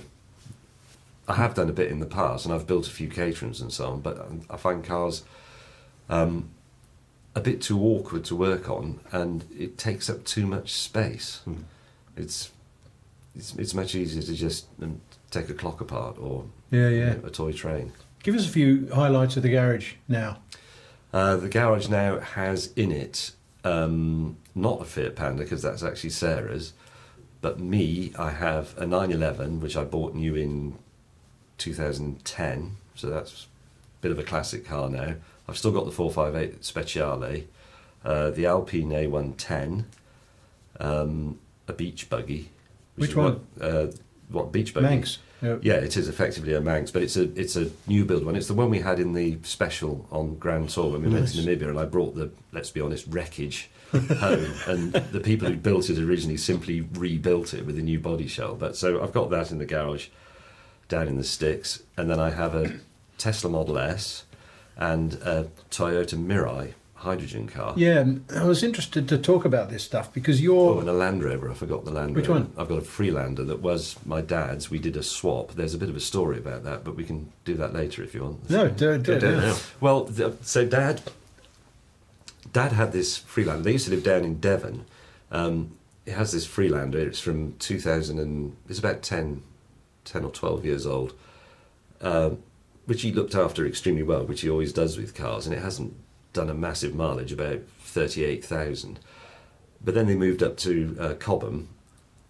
[1.32, 3.72] I have done a bit in the past, and I've built a few Caterhams and
[3.72, 5.22] so on, but I find cars
[6.10, 6.50] um,
[7.34, 11.40] a bit too awkward to work on, and it takes up too much space.
[12.16, 12.50] It's,
[13.34, 17.12] it's it's much easier to just um, take a clock apart or Yeah, you yeah.
[17.14, 17.92] know, a toy train.
[18.22, 20.38] Give us a few highlights of the garage now.
[21.14, 23.32] Uh, the garage now has in it
[23.64, 26.74] um, not a Fiat Panda because that's actually Sarah's,
[27.40, 28.12] but me.
[28.18, 30.76] I have a 911 which I bought new in
[31.62, 35.14] 2010, so that's a bit of a classic car now.
[35.48, 37.44] I've still got the 458 Speciale,
[38.04, 39.84] uh, the Alpine A110,
[40.80, 41.38] um,
[41.68, 42.50] a beach buggy.
[42.96, 43.46] Which is one?
[43.56, 43.86] What, uh,
[44.28, 44.86] what beach buggy?
[44.86, 45.18] Manx.
[45.40, 45.58] Yeah.
[45.60, 48.36] Yeah, it is effectively a Manx, but it's a it's a new build one.
[48.36, 51.38] It's the one we had in the special on Grand Tour when we went to
[51.38, 55.90] Namibia, and I brought the let's be honest wreckage home, and the people who built
[55.90, 58.54] it originally simply rebuilt it with a new body shell.
[58.54, 60.08] But so I've got that in the garage
[60.92, 62.78] down in the sticks, and then I have a
[63.16, 64.24] Tesla Model S
[64.76, 67.72] and a Toyota Mirai hydrogen car.
[67.78, 68.04] Yeah,
[68.36, 70.74] I was interested to talk about this stuff because you're.
[70.76, 71.50] Oh, and a Land Rover.
[71.50, 72.20] I forgot the Land Rover.
[72.20, 72.52] Which one?
[72.58, 74.70] I've got a Freelander that was my dad's.
[74.70, 75.52] We did a swap.
[75.52, 78.14] There's a bit of a story about that, but we can do that later if
[78.14, 78.50] you want.
[78.50, 79.56] No, do, do, do it now.
[79.80, 80.10] Well,
[80.42, 81.00] so dad,
[82.52, 83.62] dad had this Freelander.
[83.62, 84.84] They used to live down in Devon.
[85.30, 86.98] Um, it has this Freelander.
[86.98, 89.42] It's from 2000 and it's about 10,
[90.04, 91.14] 10 or 12 years old,
[92.00, 92.38] um,
[92.86, 95.94] which he looked after extremely well, which he always does with cars, and it hasn't
[96.32, 98.98] done a massive mileage, about 38,000.
[99.84, 101.68] But then they moved up to uh, Cobham,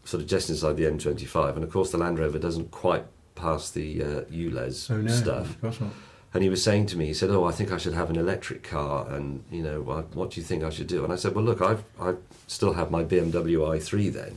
[0.04, 3.04] sort of just inside the M25, and of course the Land Rover doesn't quite
[3.34, 5.10] pass the uh, ULEZ Oh, no.
[5.12, 5.50] stuff.
[5.50, 5.90] Of course not.
[6.34, 8.16] And he was saying to me, he said, "Oh, I think I should have an
[8.16, 11.16] electric car, and you know, what, what do you think I should do?" And I
[11.16, 12.14] said, "Well, look, I've I
[12.46, 14.36] still have my BMW i3 then."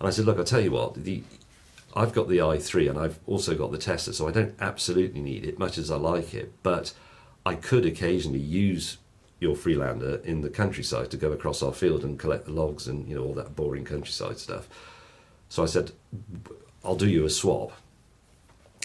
[0.00, 1.22] And I said, "Look, I'll tell you what, the
[1.96, 5.46] I've got the i3 and I've also got the Tesla, so I don't absolutely need
[5.46, 6.92] it, much as I like it, but
[7.46, 8.98] I could occasionally use
[9.40, 13.08] your Freelander in the countryside to go across our field and collect the logs and
[13.08, 14.68] you know all that boring countryside stuff."
[15.48, 15.92] So I said,
[16.84, 17.72] "I'll do you a swap."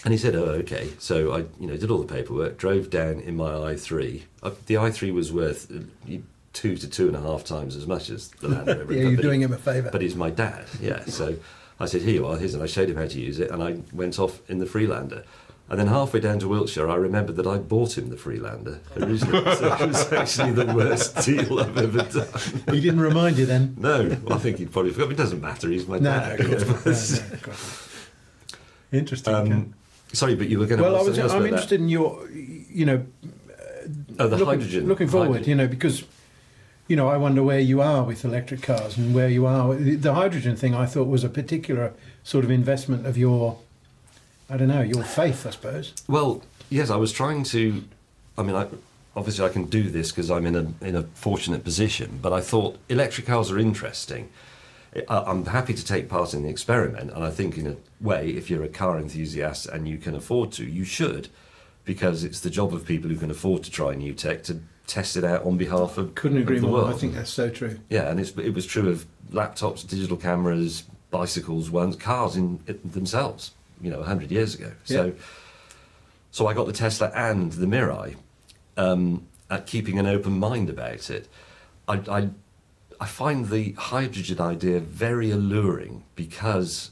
[0.04, 3.20] And he said, "Oh, okay." So I, you know, did all the paperwork, drove down
[3.20, 4.22] in my i3.
[4.42, 6.16] Uh, the i3 was worth uh,
[6.52, 8.92] two to two and a half times as much as the Land Rover.
[8.94, 9.90] Yeah, you're but doing him a favour.
[9.90, 11.04] But he's my dad, yeah.
[11.06, 11.36] So
[11.80, 13.62] I said, "Here you are." Here's, and I showed him how to use it, and
[13.62, 15.24] I went off in the Freelander.
[15.68, 19.42] And then halfway down to Wiltshire, I remembered that I'd bought him the Freelander originally.
[19.56, 22.28] so it was actually the worst deal I've ever done.
[22.74, 23.74] He didn't remind you then?
[23.78, 25.12] No, I think he'd probably forgot.
[25.12, 25.70] It doesn't matter.
[25.70, 26.40] He's my No, dad.
[26.40, 26.66] course.
[26.66, 27.88] No, no, not.
[28.92, 29.34] Interesting.
[29.34, 29.74] Um,
[30.12, 30.84] sorry, but you were going to.
[30.84, 31.18] well, I was.
[31.18, 31.46] I'm about that.
[31.46, 33.06] interested in your, you know,
[34.18, 34.86] Oh, the looking, hydrogen.
[34.88, 35.48] Looking forward, hydrogen.
[35.50, 36.04] you know, because,
[36.88, 39.74] you know, I wonder where you are with electric cars and where you are.
[39.74, 43.58] The hydrogen thing, I thought, was a particular sort of investment of your,
[44.50, 45.92] I don't know, your faith, I suppose.
[46.08, 47.84] Well, yes, I was trying to.
[48.36, 48.66] I mean, I,
[49.16, 52.18] obviously, I can do this because I'm in a in a fortunate position.
[52.20, 54.28] But I thought electric cars are interesting.
[55.08, 58.30] I, I'm happy to take part in the experiment, and I think, in a way,
[58.30, 61.28] if you're a car enthusiast and you can afford to, you should,
[61.84, 65.16] because it's the job of people who can afford to try new tech to test
[65.16, 66.82] it out on behalf of Couldn't of agree the more.
[66.82, 66.90] world.
[66.94, 67.78] I think that's so true.
[67.88, 73.52] Yeah, and it's, it was true of laptops, digital cameras, bicycles, ones, cars in themselves.
[73.80, 74.70] You know, hundred years ago.
[74.84, 75.12] So, Yeah.
[76.30, 78.14] so I got the Tesla and the Mirai,
[78.76, 81.28] um, at keeping an open mind about it.
[81.88, 82.28] I, I,
[83.00, 86.91] I find the hydrogen idea very alluring because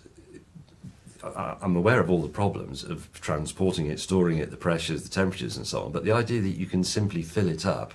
[1.23, 5.57] I'm aware of all the problems of transporting it, storing it, the pressures, the temperatures,
[5.57, 5.93] and so on.
[5.93, 7.93] But the idea that you can simply fill it up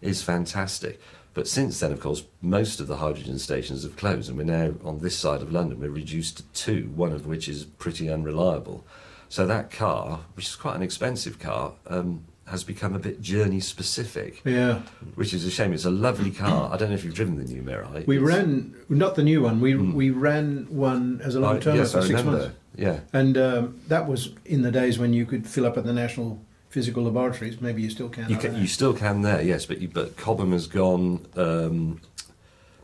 [0.00, 1.00] is fantastic.
[1.34, 4.74] But since then, of course, most of the hydrogen stations have closed, and we're now
[4.84, 8.84] on this side of London, we're reduced to two, one of which is pretty unreliable.
[9.28, 13.60] So that car, which is quite an expensive car, um, has become a bit journey
[13.60, 14.82] specific, Yeah.
[15.14, 15.72] which is a shame.
[15.72, 16.70] It's a lovely car.
[16.70, 18.06] I don't know if you've driven the new Mirai.
[18.06, 21.76] We It's- ran, not the new one, we, we ran one as a long term
[21.76, 22.38] yes, for I six remember.
[22.38, 22.54] months.
[22.76, 23.00] Yeah.
[23.14, 26.42] And um, that was in the days when you could fill up at the National
[26.68, 27.58] Physical Laboratories.
[27.58, 28.28] Maybe you still can.
[28.28, 32.02] You can, you still can there, yes, but you, but Cobham has gone, um,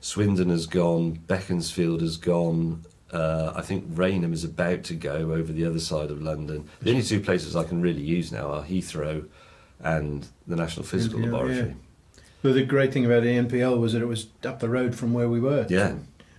[0.01, 5.51] Swindon has gone, Beaconsfield has gone, Uh, I think Rainham is about to go over
[5.51, 6.65] the other side of London.
[6.83, 9.25] The only two places I can really use now are Heathrow
[9.81, 11.69] and the National Physical NPL, Laboratory.
[11.69, 12.23] yeah.
[12.43, 15.13] But the great thing about the NPL was that it was up the road from
[15.13, 15.67] where we were.
[15.69, 15.95] Yeah.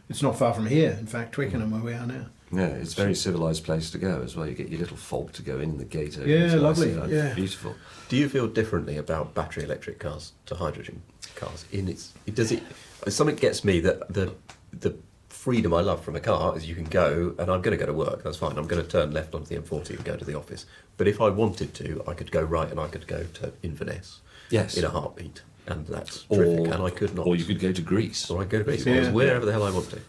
[0.10, 2.28] It's not far from here, in fact, Twickenham, where we are now.
[2.52, 4.48] Yeah, it's a very civilised place to go as well.
[4.48, 6.54] You get your little fog to go in, the gate opens.
[6.54, 7.34] Yeah, lovely, like, yeah.
[7.36, 7.76] Beautiful.
[8.08, 11.04] Do you feel differently about battery electric cars to hydrogen
[11.36, 11.66] cars?
[11.72, 12.64] In its, it does it.
[13.08, 14.34] Something gets me that the
[14.72, 14.96] the
[15.40, 17.86] freedom I love from a car is you can go and I'm going to go
[17.86, 18.24] to work.
[18.24, 18.58] That's fine.
[18.58, 20.66] I'm going to turn left onto the M40 and go to the office.
[20.98, 24.20] But if I wanted to, I could go right and I could go to Inverness.
[24.50, 24.76] Yes.
[24.76, 26.74] In a heartbeat, and that's terrific.
[26.74, 27.26] And I could not.
[27.26, 28.30] Or you could go to Greece.
[28.30, 28.86] Or I could go to Greece.
[28.86, 29.12] Yeah.
[29.12, 30.02] Wherever the hell I want to.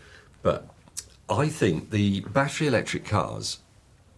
[0.43, 0.67] But
[1.29, 3.61] I think the battery electric cars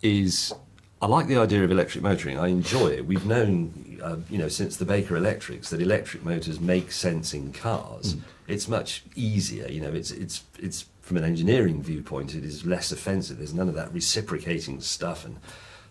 [0.00, 0.54] is.
[1.02, 2.38] I like the idea of electric motoring.
[2.38, 3.04] I enjoy it.
[3.04, 7.52] We've known, uh, you know, since the Baker Electrics that electric motors make sense in
[7.52, 8.16] cars.
[8.46, 9.66] It's much easier.
[9.68, 13.36] You know, it's it's it's from an engineering viewpoint, it is less offensive.
[13.36, 15.38] There's none of that reciprocating stuff and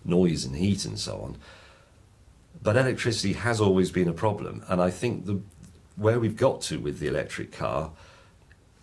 [0.04, 1.38] noise and heat and so on.
[2.64, 5.42] But electricity has always been a problem, and I think the
[5.98, 7.92] where we've got to with the electric car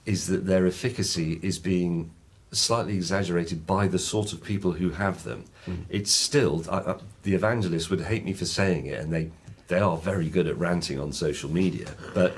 [0.05, 2.11] is that their efficacy is being
[2.53, 5.45] slightly exaggerated by the sort of people who have them.
[5.65, 5.75] Hmm.
[5.89, 9.31] It's still I, I, the evangelists would hate me for saying it, and they
[9.69, 12.37] they are very good at ranting on social media, but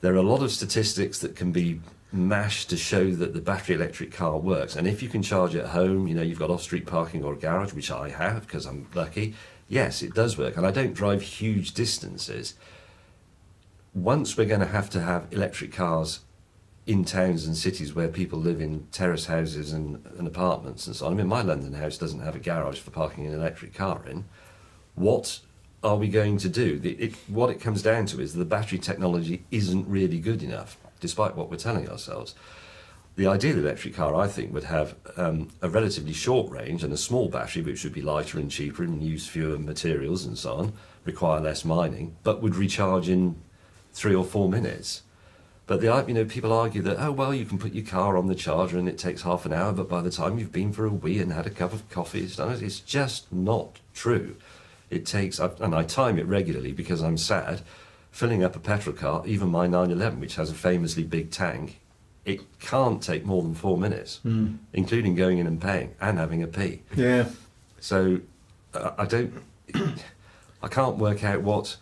[0.00, 1.80] there are a lot of statistics that can be
[2.12, 4.76] mashed to show that the battery electric car works.
[4.76, 7.34] And if you can charge at home, you know, you've got off street parking or
[7.34, 9.34] a garage, which I have because I'm lucky,
[9.68, 10.56] yes, it does work.
[10.56, 12.54] And I don't drive huge distances.
[13.94, 16.20] Once we're going to have to have electric cars
[16.86, 21.06] in towns and cities where people live in terrace houses and, and apartments and so
[21.06, 21.12] on.
[21.12, 24.24] I mean, my London house doesn't have a garage for parking an electric car in.
[24.94, 25.40] What
[25.84, 26.78] are we going to do?
[26.78, 30.76] The, it, what it comes down to is the battery technology isn't really good enough,
[31.00, 32.34] despite what we're telling ourselves.
[33.16, 36.96] The ideal electric car, I think, would have um, a relatively short range and a
[36.96, 40.72] small battery, which would be lighter and cheaper and use fewer materials and so on,
[41.04, 43.36] require less mining, but would recharge in
[43.92, 45.02] three or four minutes.
[45.66, 48.26] But the you know people argue that oh well you can put your car on
[48.26, 50.84] the charger and it takes half an hour, but by the time you've been for
[50.84, 52.50] a wee and had a cup of coffee, it's done.
[52.60, 54.34] It's just not true.
[54.90, 57.60] It takes and I time it regularly because I'm sad.
[58.10, 61.80] Filling up a petrol car, even my 911, which has a famously big tank,
[62.24, 64.20] it can't take more than four minutes,
[64.72, 66.82] including going in and paying and having a pee.
[66.94, 67.28] Yeah.
[67.78, 68.20] So
[68.74, 69.32] uh, I don't,
[70.62, 71.76] I can't work out what,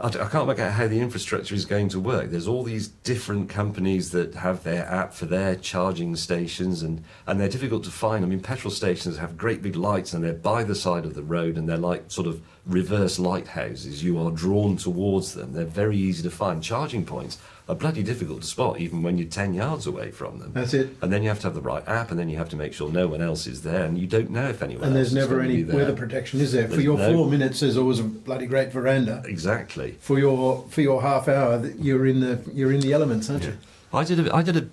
[0.00, 2.30] I, I can't work out how the infrastructure is going to work.
[2.30, 7.38] There's all these different companies that have their app for their charging stations, and, and
[7.38, 8.24] they're difficult to find.
[8.24, 11.22] I mean, petrol stations have great big lights, and they're by the side of the
[11.22, 14.02] road, and they're like sort of reverse lighthouses.
[14.02, 15.52] You are drawn towards them.
[15.52, 16.62] They're very easy to find.
[16.62, 17.38] Charging points
[17.70, 20.50] are bloody difficult to spot, even when you're 10 yards away from them.
[20.52, 20.90] That's it.
[21.00, 22.72] And then you have to have the right app, and then you have to make
[22.72, 25.28] sure no one else is there, and you don't know if anyone And else there's
[25.28, 26.64] never any weather protection, is there?
[26.64, 29.22] For There's your no- four minutes, there's always a bloody great veranda.
[29.24, 29.92] Exactly.
[30.00, 33.56] For your for your half hour, you're in the you're in the elements, aren't you?
[33.92, 34.66] I did a, I did a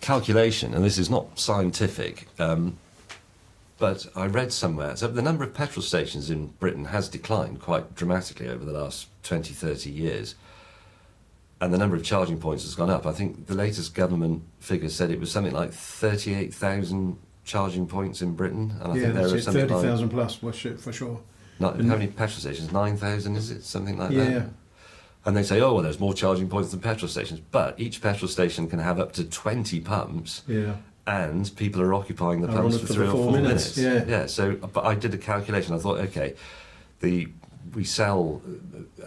[0.00, 2.78] calculation, and this is not scientific, um,
[3.78, 4.94] but I read somewhere.
[4.94, 9.08] So the number of petrol stations in Britain has declined quite dramatically over the last
[9.24, 10.36] 20, 30 years.
[11.60, 13.04] And the number of charging points has gone up.
[13.04, 18.34] I think the latest government figure said it was something like 38,000 charging points in
[18.34, 18.74] Britain.
[18.80, 20.76] And I yeah, think there that's are something Thirty like plus for sure.
[20.76, 21.20] For sure.
[21.58, 22.70] Not, how many petrol stations?
[22.70, 23.64] 9,000, is it?
[23.64, 24.24] Something like Yeah.
[24.30, 24.48] that?
[25.24, 27.40] And they say, oh, well, there's more charging points than petrol stations.
[27.50, 30.42] But each petrol station can have up to 20 pumps.
[30.46, 30.76] Yeah.
[31.08, 34.08] And people are occupying the pumps for for three or four four minutes, minutes.
[34.08, 34.18] yeah.
[34.20, 34.26] Yeah.
[34.26, 35.74] So, but I did a calculation.
[35.74, 36.34] I thought, okay,
[37.00, 37.28] the
[37.74, 38.42] we sell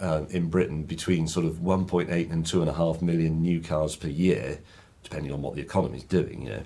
[0.00, 4.60] uh, in Britain between sort of 1.8 and 2.5 million new cars per year,
[5.02, 6.62] depending on what the economy is doing, you know.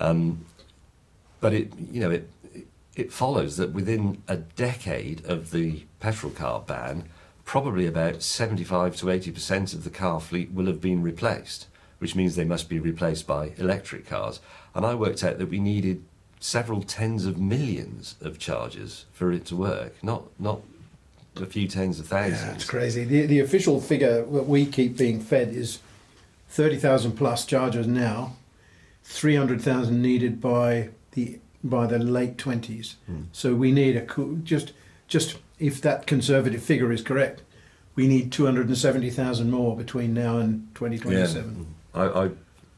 [0.00, 0.44] Um,
[1.40, 2.30] but it, you know, it
[2.94, 7.08] it follows that within a decade of the petrol car ban,
[7.44, 11.66] probably about 75 to 80 percent of the car fleet will have been replaced,
[11.98, 14.40] which means they must be replaced by electric cars.
[14.74, 16.04] And I worked out that we needed
[16.40, 20.62] several tens of millions of chargers for it to work, not not
[21.40, 22.42] a few tens of thousands.
[22.42, 23.04] Yeah, it's crazy.
[23.04, 25.80] The the official figure that we keep being fed is
[26.48, 28.36] thirty thousand plus chargers now,
[29.04, 32.96] three hundred thousand needed by the by the late twenties.
[33.06, 33.22] Hmm.
[33.32, 34.72] So we need a co- just
[35.08, 37.42] just if that conservative figure is correct,
[37.94, 41.66] we need two hundred and seventy thousand more between now and twenty twenty seven.
[41.94, 41.98] Hmm.
[41.98, 42.30] I, I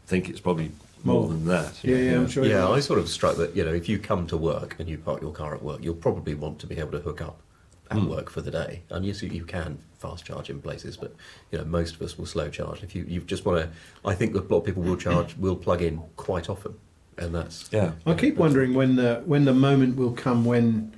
[0.06, 0.70] think it's probably
[1.04, 1.28] more, More.
[1.28, 1.84] than that.
[1.84, 2.44] Yeah, yeah, I'm sure.
[2.44, 4.98] Yeah, I sort of struck that, you know, if you come to work and you
[4.98, 7.40] park your car at work, you'll probably want to be able to hook up
[7.90, 8.08] at hmm.
[8.08, 8.82] work for the day.
[8.90, 11.14] And yes, you- you can fast charge in places, but,
[11.50, 12.82] you know, most of us will slow charge.
[12.82, 13.70] If you, you just want to,
[14.04, 16.74] I think that a lot of people will charge, will plug in quite often.
[17.16, 17.92] and that's Yeah.
[18.06, 20.92] I keep wondering when the when the moment will come when,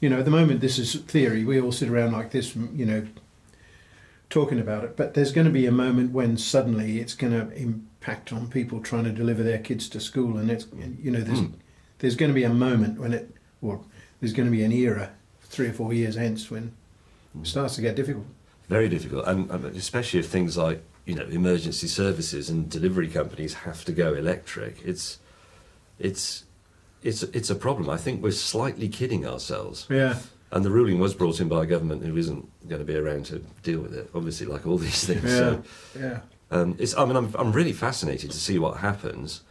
[0.00, 1.44] you know, at the moment this is theory.
[1.44, 3.06] We all sit around like this, you know,
[4.30, 4.96] talking about it.
[4.96, 8.80] But there's going to be a moment when suddenly it's going to impact on people
[8.80, 10.66] trying to deliver their kids to school, and it's
[11.02, 11.54] you know there's hmm.
[11.98, 13.80] there's going to be a moment when it or
[14.20, 15.10] there's going to be an era
[15.54, 16.72] three or four years hence when
[17.40, 18.26] it starts to get difficult.
[18.68, 23.54] Very difficult, and, and especially if things like you know emergency services and delivery companies
[23.54, 24.82] have to go electric.
[24.84, 25.18] It's
[25.98, 26.44] it's
[27.02, 27.88] it's it's a problem.
[27.90, 29.86] I think we're slightly kidding ourselves.
[29.90, 30.16] Yeah.
[30.50, 33.26] And the ruling was brought in by a government who isn't going to be around
[33.26, 34.08] to deal with it.
[34.14, 35.24] Obviously, like all these things.
[35.24, 35.38] Yeah.
[35.38, 35.62] So,
[35.98, 36.20] Yeah.
[36.50, 36.96] um, it's.
[36.96, 39.42] I mean, I'm I'm really fascinated to see what happens.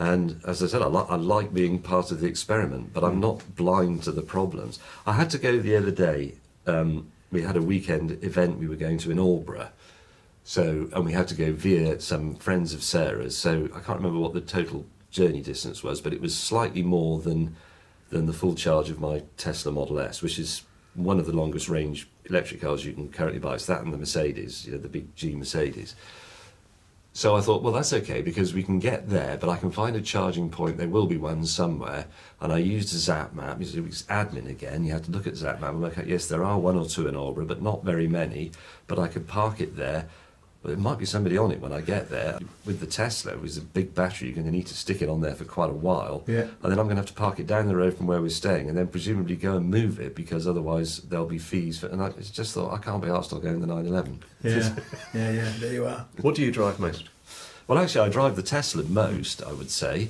[0.00, 3.20] And as I said, I, li- I like being part of the experiment, but I'm
[3.20, 4.78] not blind to the problems.
[5.06, 6.36] I had to go the other day.
[6.66, 9.68] Um, we had a weekend event we were going to in Aldeburgh.
[10.42, 13.36] So, and we had to go via some friends of Sarah's.
[13.36, 17.20] So I can't remember what the total journey distance was, but it was slightly more
[17.20, 17.56] than
[18.08, 20.62] than the full charge of my Tesla Model S, which is
[20.94, 23.54] one of the longest range electric cars you can currently buy.
[23.54, 25.94] It's that and the Mercedes, you know, the big G Mercedes.
[27.12, 29.96] So I thought, well, that's okay because we can get there, but I can find
[29.96, 30.78] a charging point.
[30.78, 32.06] There will be one somewhere.
[32.40, 33.60] And I used Zap map.
[33.60, 34.84] It was admin again.
[34.84, 36.86] You had to look at Zap map and work out, yes, there are one or
[36.86, 38.52] two in Albury, but not very many.
[38.86, 40.08] But I could park it there.
[40.62, 42.38] But it might be somebody on it when I get there.
[42.66, 44.28] With the Tesla, it was a big battery.
[44.28, 46.22] You're going to need to stick it on there for quite a while.
[46.26, 46.48] Yeah.
[46.62, 48.28] And then I'm going to have to park it down the road from where we're
[48.28, 51.78] staying and then presumably go and move it because otherwise there'll be fees.
[51.78, 54.22] For, and I just thought, I can't be asked to go in the 911.
[54.42, 54.74] Yeah.
[55.14, 55.30] yeah.
[55.30, 55.52] Yeah.
[55.60, 56.06] There you are.
[56.20, 57.08] What do you drive most?
[57.66, 60.08] Well, actually, I drive the Tesla most, I would say.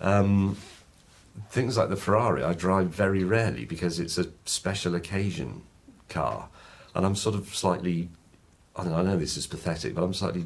[0.00, 0.56] Um,
[1.50, 5.62] things like the Ferrari, I drive very rarely because it's a special occasion
[6.08, 6.48] car.
[6.94, 8.08] And I'm sort of slightly,
[8.78, 10.44] I don't know, I know this is pathetic, but I'm slightly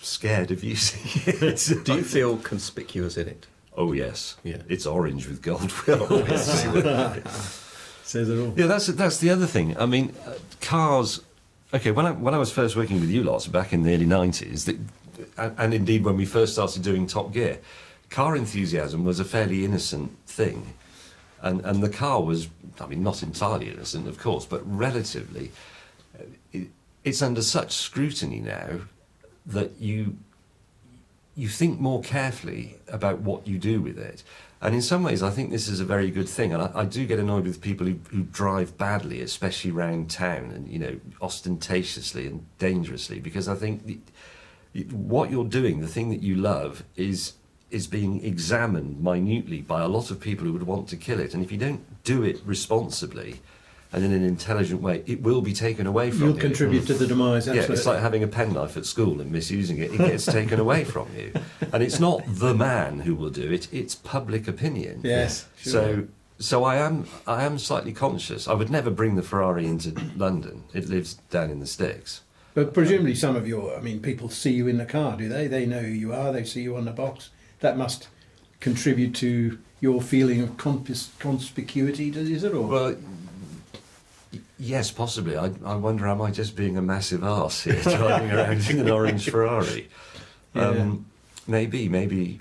[0.00, 1.68] scared of using it.
[1.84, 3.46] Do you feel conspicuous in it?
[3.76, 4.36] Oh, yes.
[4.42, 4.62] Yeah.
[4.68, 6.06] It's orange with gold wheel.
[8.02, 8.52] Says it all.
[8.56, 9.76] Yeah, that's that's the other thing.
[9.78, 11.20] I mean, uh, cars.
[11.72, 14.06] Okay, when I when I was first working with you lots back in the early
[14.06, 14.88] nineties, and,
[15.36, 17.60] and indeed when we first started doing Top Gear,
[18.10, 20.74] car enthusiasm was a fairly innocent thing,
[21.40, 22.48] and and the car was,
[22.80, 25.52] I mean, not entirely innocent, of course, but relatively.
[26.18, 26.68] uh, It,
[27.04, 28.80] it's under such scrutiny now
[29.46, 30.16] that you
[31.34, 34.22] you think more carefully about what you do with it.
[34.60, 36.52] And in some ways, I think this is a very good thing.
[36.52, 40.50] And I, I do get annoyed with people who, who drive badly, especially around town
[40.50, 43.98] and, you know, ostentatiously and dangerously, because I think the,
[44.94, 47.34] what you're doing, the thing that you love, is
[47.70, 51.34] is being examined minutely by a lot of people who would want to kill it.
[51.34, 53.40] And if you don't do it responsibly
[53.92, 56.40] and in an intelligent way, it will be taken away from You'll you.
[56.40, 57.46] contribute to the demise.
[57.46, 59.92] Yeah, it's like having a penknife at school and misusing it.
[59.92, 61.32] It gets taken away from you,
[61.72, 65.00] and it's not the man who will do it; it's public opinion.
[65.02, 65.72] Yes, sure.
[65.72, 66.06] So,
[66.38, 68.48] so I am, I am slightly conscious.
[68.48, 70.64] I would never bring the Ferrari into London.
[70.72, 72.22] It lives down in the sticks.
[72.54, 75.46] But presumably, some of your, I mean, people see you in the car, do they?
[75.46, 76.32] They know who you are.
[76.32, 77.30] They see you on the box.
[77.60, 78.08] That must
[78.58, 82.52] contribute to your feeling of conspis- conspicuity, does is it?
[82.54, 82.96] Or Well, y-
[84.60, 85.36] yes, possibly.
[85.36, 88.90] I, I wonder, am I just being a massive arse here, driving around in an
[88.90, 89.88] orange Ferrari?
[90.54, 91.06] Um,
[91.46, 92.40] maybe, maybe,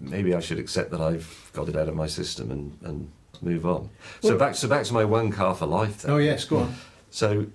[0.00, 3.64] maybe I should accept that I've got it out of my system and, and move
[3.64, 3.88] on.
[4.20, 6.02] So Well- back, so back to my one car for life.
[6.02, 6.10] Then.
[6.12, 6.74] oh yes, go on.
[7.10, 7.46] So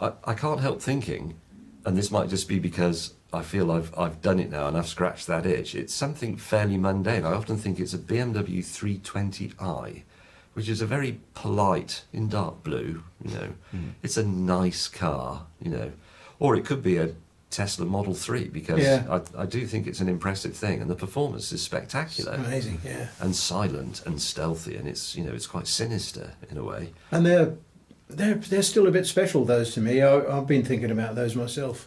[0.00, 1.34] I, I can't help thinking,
[1.84, 4.88] and this might just be because I feel I've, I've done it now and I've
[4.88, 5.74] scratched that itch.
[5.74, 7.24] It's something fairly mundane.
[7.26, 10.02] I often think it's a BMW 320i,
[10.58, 13.48] which is a very polite, in dark blue, you know.
[13.70, 13.90] Hmm.
[14.02, 15.92] It's a nice car, you know.
[16.40, 17.10] Or it could be a
[17.48, 19.04] Tesla Model 3 because Yeah.
[19.08, 22.32] I, I do think it's an impressive thing and the performance is spectacular.
[22.32, 23.06] Amazing, yeah.
[23.20, 26.92] And silent and stealthy, and it's you know it's quite sinister in a way.
[27.12, 27.54] And they're
[28.08, 29.44] they're they're still a bit special.
[29.44, 30.02] Those to me.
[30.02, 31.86] I, I've been thinking about those myself.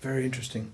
[0.00, 0.72] Very interesting.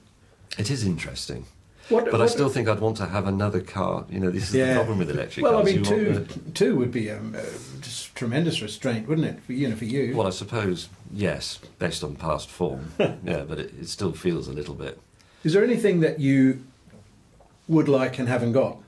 [0.56, 1.44] It is interesting.
[1.90, 4.06] What, But I still think I'd want to have another car.
[4.08, 5.74] You know, this is the problem with electric Well, I cars.
[5.74, 7.42] mean, two the- two would be um, uh,
[7.80, 9.40] just tremendous restraint, wouldn't it?
[9.42, 10.16] For you know, for you.
[10.16, 12.92] well, I suppose yes, based on past form.
[12.98, 15.00] yeah, but it, it still feels a little bit.
[15.42, 16.64] Is there anything that you
[17.66, 18.78] would like and haven't got?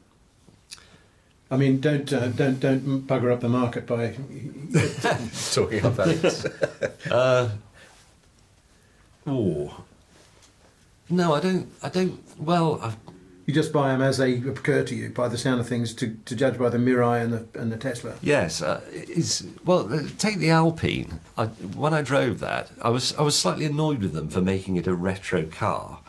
[1.51, 4.15] I mean, don't uh, don't don't bugger up the market by.
[5.53, 6.47] Talking about it.
[7.11, 7.49] Uh,
[9.27, 9.85] oh.
[11.13, 11.71] No, I don't.
[11.83, 12.19] I don't.
[12.41, 12.95] Well, I,
[13.47, 16.17] You just buy them as they occur to you, by the sound of things, to,
[16.25, 18.15] to judge by the Mirai and the and the Tesla.
[18.23, 19.93] Yes, uh, is well.
[19.93, 21.21] uh, Take the Alpine.
[21.37, 24.77] I, when I drove that, I was I was slightly annoyed with them for making
[24.77, 26.01] it a retro car,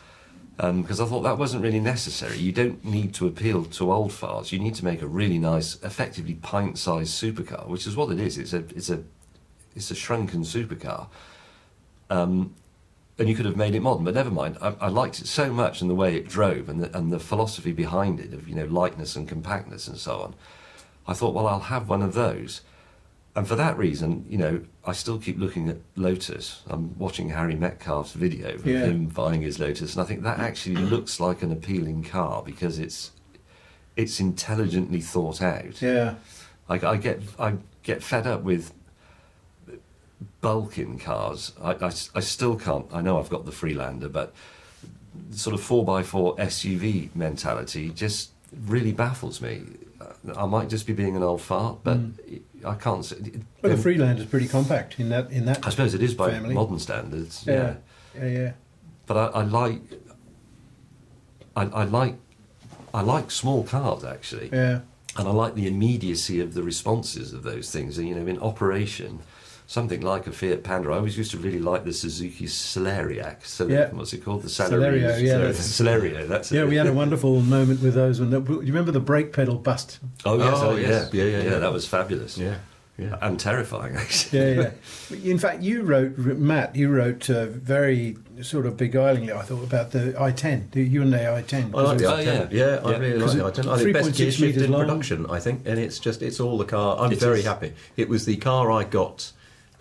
[0.57, 2.37] because I thought that wasn't really necessary.
[2.37, 4.51] You don't need to appeal to old farts.
[4.53, 8.37] You need to make a really nice, effectively pint-sized supercar, which is what it is.
[8.37, 9.03] It's a it's a
[9.75, 11.07] it's a shrunken supercar.
[12.09, 12.53] Um,
[13.19, 14.57] and you could have made it modern, but never mind.
[14.61, 17.19] I, I liked it so much and the way it drove and the, and the
[17.19, 20.35] philosophy behind it of you know lightness and compactness and so on.
[21.07, 22.61] I thought, well, I'll have one of those.
[23.35, 26.61] And for that reason, you know, I still keep looking at Lotus.
[26.67, 28.85] I'm watching Harry Metcalf's video of Yeah.
[28.85, 32.77] him buying his Lotus, and I think that actually looks like an appealing car because
[32.79, 33.11] it's
[33.95, 35.81] it's intelligently thought out.
[35.81, 36.15] Yeah.
[36.69, 38.71] I, I get I get fed up with
[40.43, 41.53] bulk in cars.
[41.59, 42.85] I, I, I still can't.
[42.93, 44.33] I know I've got the Freelander, but
[45.31, 48.29] sort of four x four SUV mentality just
[48.67, 49.63] really baffles me.
[50.37, 51.97] I might just be being an old fart, but
[52.63, 53.03] I can't.
[53.03, 53.43] say- Mm.
[53.63, 55.65] Well, the Freelander's pretty compact in that in that.
[55.65, 56.53] I suppose it is by family.
[56.53, 57.43] modern standards.
[57.47, 57.75] Yeah,
[58.15, 58.25] Yeah.
[58.25, 58.27] Yeah.
[58.39, 58.51] Yeah.
[59.07, 59.81] but I, I like.
[61.55, 62.15] I, I like.
[62.93, 64.49] I like small cars actually.
[64.51, 64.81] Yeah.
[65.17, 67.97] And I like the immediacy of the responses of those things.
[67.97, 69.19] And you know, in operation,
[69.73, 70.89] something like a Fiat Panda.
[70.91, 73.43] I always used to really like the Suzuki Celeriac.
[73.43, 73.89] Cel- Yeah.
[73.91, 74.43] What's it called?
[74.43, 75.37] The Celerio, yeah.
[75.39, 76.27] The Celerio.
[76.27, 76.55] That's it.
[76.57, 78.19] Yeah, we had a wonderful moment with those.
[78.19, 79.99] When the, do you remember the brake pedal bust?
[80.25, 81.09] Oh yes, Oh, oh, yes.
[81.11, 81.23] yeah.
[81.23, 81.59] Yeah, yeah, yeah.
[81.59, 82.37] That was fabulous.
[82.37, 82.57] Yeah,
[82.99, 83.17] yeah.
[83.21, 84.39] And terrifying, actually.
[84.55, 84.71] Yeah,
[85.09, 85.31] yeah.
[85.31, 89.89] In fact, you wrote, Matt, you wrote uh, very sort of beguilingly, I thought, about
[89.91, 91.73] the i10, the Hyundai i10.
[91.75, 92.25] I like the Oh, i10.
[92.25, 92.47] yeah.
[92.51, 92.97] Yeah, I Yeah.
[92.99, 93.71] really like the i10.
[93.73, 94.81] I think best 3.6 gear shift in long.
[94.81, 95.25] production.
[95.31, 96.99] I think, and it's just it's all the car.
[96.99, 97.45] I'm It very is.
[97.45, 97.73] happy.
[97.97, 99.31] It was the car I got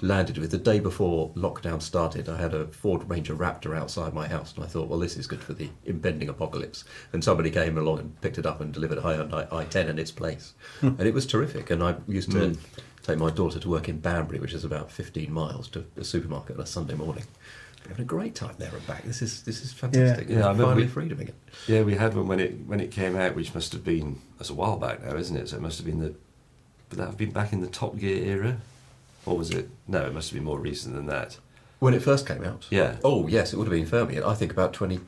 [0.03, 2.28] landed with the day before lockdown started.
[2.28, 5.26] I had a Ford Ranger Raptor outside my house, and I thought, well, this is
[5.26, 6.84] good for the impending apocalypse.
[7.12, 10.11] And somebody came along and picked it up and delivered a Hyundai i10 in its
[10.11, 10.88] place, hmm.
[10.88, 11.70] and it was terrific.
[11.70, 12.50] And I used to.
[12.50, 12.55] Hmm.
[13.03, 16.55] Take my daughter to work in Banbury, which is about 15 miles to a supermarket
[16.55, 17.24] on a Sunday morning.
[17.88, 19.03] Having a great time there and back.
[19.03, 20.28] This is this is fantastic.
[20.28, 21.34] Yeah, I remember finally we- freedom again.
[21.66, 24.50] Yeah, we had one when it when it came out, which must have been that's
[24.50, 25.48] a while back now, isn't it?
[25.48, 26.14] So it must have been the,
[26.90, 28.59] would that have been back in the Top Gear era,
[29.26, 29.68] or was it?
[29.88, 31.38] No, it must have been more recent than that.
[31.78, 32.66] When it first came out?
[32.70, 32.96] Yeah.
[33.02, 34.22] Oh, yes, it would have been Fermi.
[34.22, 35.00] I think about 20.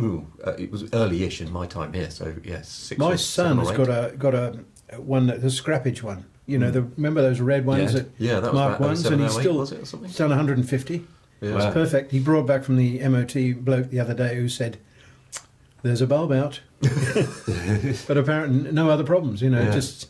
[0.00, 3.58] Ooh, uh, it was early-ish in my time here, so yes, six My or son
[3.58, 4.58] has got a got a
[4.96, 6.24] one that the scrappage one.
[6.46, 8.00] You know, the remember those red ones Yeah.
[8.00, 10.16] that Yeah, that was Mark about ones, 07, and he's still was it, or he's
[10.16, 11.04] done 150.
[11.40, 11.56] Yeah.
[11.56, 12.10] It's perfect.
[12.10, 14.78] He brought back from the MOT bloke the other day who said,
[15.82, 19.42] "There's a bulb out," but apparently no other problems.
[19.42, 19.70] You know, Yeah.
[19.70, 20.08] just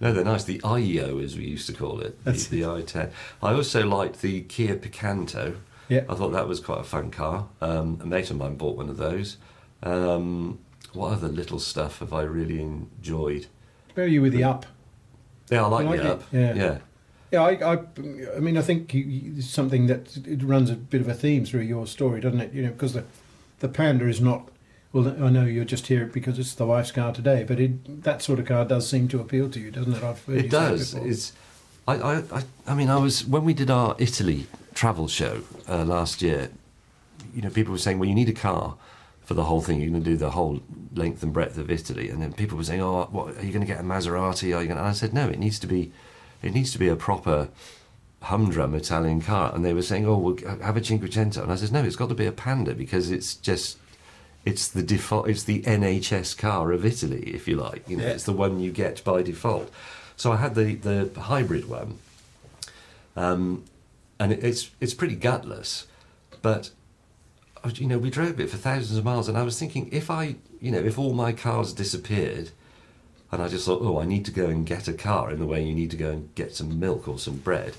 [0.00, 0.44] No, they're nice.
[0.44, 3.10] The IEO, as we used to call it, the, That's the i10.
[3.42, 5.56] I also liked the Kia Picanto.
[5.88, 6.04] Yeah.
[6.08, 7.48] I thought that was quite a fun car.
[7.60, 9.38] Um, a mate of mine bought one of those.
[9.82, 10.60] Um,
[10.92, 13.46] what other little stuff have I really enjoyed?
[13.94, 14.64] where are you with the up?
[15.50, 16.22] Yeah, I like, like the it, up.
[16.30, 16.54] yeah.
[16.54, 16.78] yeah.
[17.30, 17.78] Yeah, I, I,
[18.36, 21.14] I mean, I think you, you, it's something that it runs a bit of a
[21.14, 22.54] theme through your story, doesn't it?
[22.54, 23.04] You know, because the,
[23.58, 24.48] the Panda is not.
[24.92, 28.22] Well, I know you're just here because it's the wife's car today, but it, that
[28.22, 30.02] sort of car does seem to appeal to you, doesn't it?
[30.02, 30.94] I've It does.
[30.94, 31.32] It's.
[31.86, 35.84] I, I, I, I mean, I was when we did our Italy travel show uh,
[35.84, 36.50] last year.
[37.34, 38.76] You know, people were saying, "Well, you need a car
[39.20, 39.80] for the whole thing.
[39.80, 40.62] You're going to do the whole
[40.94, 43.60] length and breadth of Italy." And then people were saying, "Oh, what, are you going
[43.60, 44.56] to get a Maserati?
[44.56, 45.92] Are you going?" And I said, "No, it needs to be,
[46.42, 47.48] it needs to be a proper."
[48.20, 51.70] humdrum Italian car, and they were saying, "Oh, we'll have a Cinquecento," and I said,
[51.70, 53.78] "No, it's got to be a Panda because it's just,
[54.50, 57.82] it's the default, it's the NHS car of Italy, if you like.
[57.88, 58.14] You know, Yeah.
[58.16, 59.68] it's the one you get by default."
[60.16, 61.90] So I had the the hybrid one,
[63.16, 63.64] um,
[64.18, 65.86] and it, it's it's pretty gutless,
[66.42, 66.70] but
[67.74, 70.36] you know we drove it for thousands of miles, and I was thinking if I,
[70.60, 72.50] you know, if all my cars disappeared.
[73.30, 75.44] And I just thought, oh, I need to go and get a car in the
[75.44, 77.74] way you need to go and get some milk or some bread.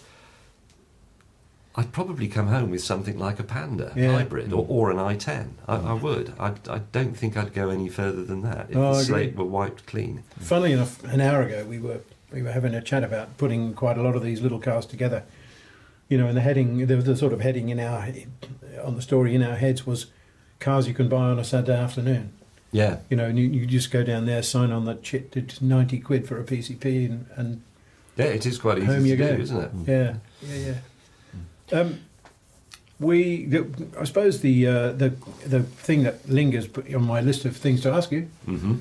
[1.75, 4.13] I'd probably come home with something like a Panda Yeah.
[4.13, 4.69] hybrid or, mm.
[4.69, 5.49] or an i10.
[5.67, 6.01] I, I mm.
[6.01, 6.33] would.
[6.39, 9.45] I, I don't think I'd go any further than that if Oh, the slate were
[9.45, 10.23] wiped clean.
[10.39, 12.01] Funnily enough, an hour ago we were
[12.31, 15.23] we were having a chat about putting quite a lot of these little cars together.
[16.09, 18.07] You know, and the heading, the, the sort of heading in our
[18.83, 20.07] on the story in our heads was
[20.59, 22.33] cars you can buy on a Saturday afternoon.
[22.71, 22.97] Yeah.
[23.09, 25.99] You know, and you, you just go down there, sign on that chit, it's ninety
[25.99, 27.61] quid for a PCP, and, and
[28.15, 29.71] Yeah, it is quite easy home to you do, go, isn't it?
[29.87, 30.73] Yeah, yeah, yeah.
[31.71, 31.99] Um,
[32.99, 33.67] we, the,
[33.99, 35.13] I suppose the uh, the
[35.45, 38.79] the thing that lingers on my list of things to ask you hmm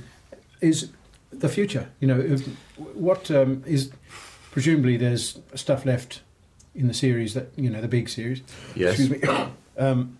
[0.61, 0.91] is
[1.31, 1.89] the future.
[2.01, 2.45] You know, if,
[2.95, 3.93] what um, is
[4.51, 6.23] presumably there's stuff left
[6.75, 8.43] in the series that you know the big series.
[8.75, 8.99] Yes.
[8.99, 9.29] Excuse me.
[9.79, 10.19] um,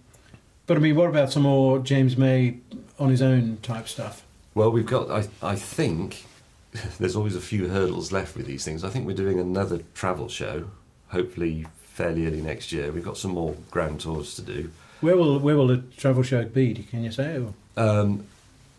[0.69, 2.59] but I mean, what about some more James May
[2.99, 4.25] on his own type stuff?
[4.55, 6.27] Well, we've got, I, I think,
[7.01, 8.85] there's always a few hurdles left with these things.
[8.85, 10.69] I think we're doing another travel show,
[11.09, 11.67] hopefully
[11.99, 12.93] fairly early next year.
[12.93, 14.71] We've got some more grand tours to do.
[15.01, 16.73] Where will where will the travel show be?
[16.75, 17.45] Can you say?
[17.77, 18.25] Um,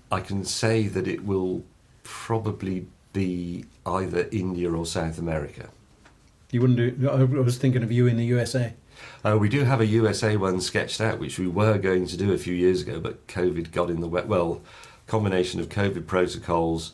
[0.09, 1.63] I can say that it will
[2.03, 5.69] probably be either India or South America.
[6.51, 7.09] You wouldn't do.
[7.09, 8.73] I was thinking of you in the USA.
[9.23, 12.31] Uh, we do have a USA one sketched out, which we were going to do
[12.31, 14.23] a few years ago, but COVID got in the way.
[14.23, 14.61] Well,
[15.07, 16.93] combination of COVID protocols,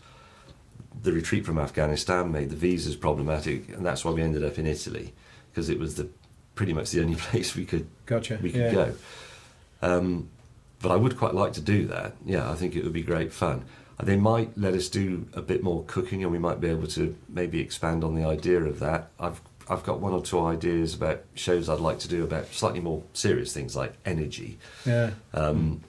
[1.03, 4.65] the retreat from Afghanistan made the visas problematic, and that's why we ended up in
[4.65, 5.13] Italy
[5.55, 6.09] because it was the
[6.55, 8.37] pretty much the only place we could Gotcha.
[8.41, 8.73] we could yeah.
[8.73, 8.95] go.
[9.81, 10.29] Um,
[10.81, 12.13] but I would quite like to do that.
[12.25, 13.63] Yeah, I think it would be great fun.
[14.03, 17.15] They might let us do a bit more cooking, and we might be able to
[17.29, 19.09] maybe expand on the idea of that.
[19.17, 22.81] I've I've got one or two ideas about shows I'd like to do about slightly
[22.81, 24.59] more serious things like energy.
[24.85, 25.11] Yeah.
[25.33, 25.81] Um,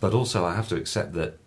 [0.00, 1.38] but also, I have to accept that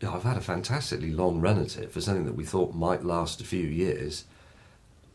[0.00, 2.74] you know, I've had a fantastically long run at it for something that we thought
[2.74, 4.24] might last a few years,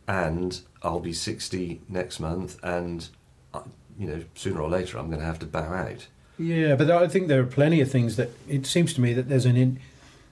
[0.07, 3.07] and I'll be 60 next month, and
[3.53, 3.61] uh,
[3.97, 6.07] you know, sooner or later, I'm going to have to bow out.
[6.39, 9.27] Yeah, but I think there are plenty of things that it seems to me that
[9.27, 9.79] there's an in,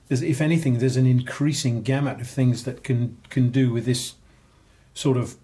[0.07, 4.13] there's, if anything, there's an increasing gamut of things that can can do with this
[4.93, 5.35] sort of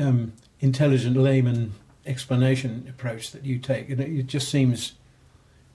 [0.00, 1.72] um, intelligent layman
[2.06, 4.92] explanation approach that you take, and it, it just seems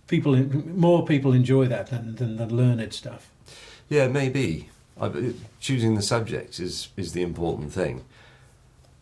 [0.07, 3.29] people more people enjoy that than than the learned stuff.
[3.89, 4.69] Yeah, maybe.
[5.01, 8.05] I, choosing the subject is is the important thing.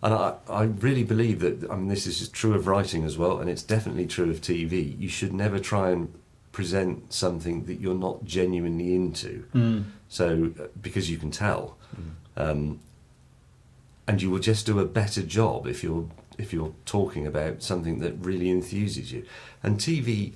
[0.04, 3.40] And I, I really believe that, I mean, this is true of writing as well,
[3.40, 5.00] and it's definitely true of TV.
[5.00, 6.12] You should never try and
[6.52, 9.46] present something that you're not genuinely into.
[10.10, 11.78] So, uh, because you can tell.
[12.36, 12.80] Um,
[14.08, 18.00] and you will just do a better job if you're if you're talking about something
[18.00, 19.24] that really enthuses you.
[19.62, 20.34] And TV,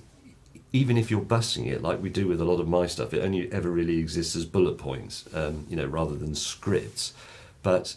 [0.72, 3.24] even if you're busting it like we do with a lot of my stuff, it
[3.24, 7.14] only ever really exists as bullet points, um, you know, rather than scripts.
[7.64, 7.96] But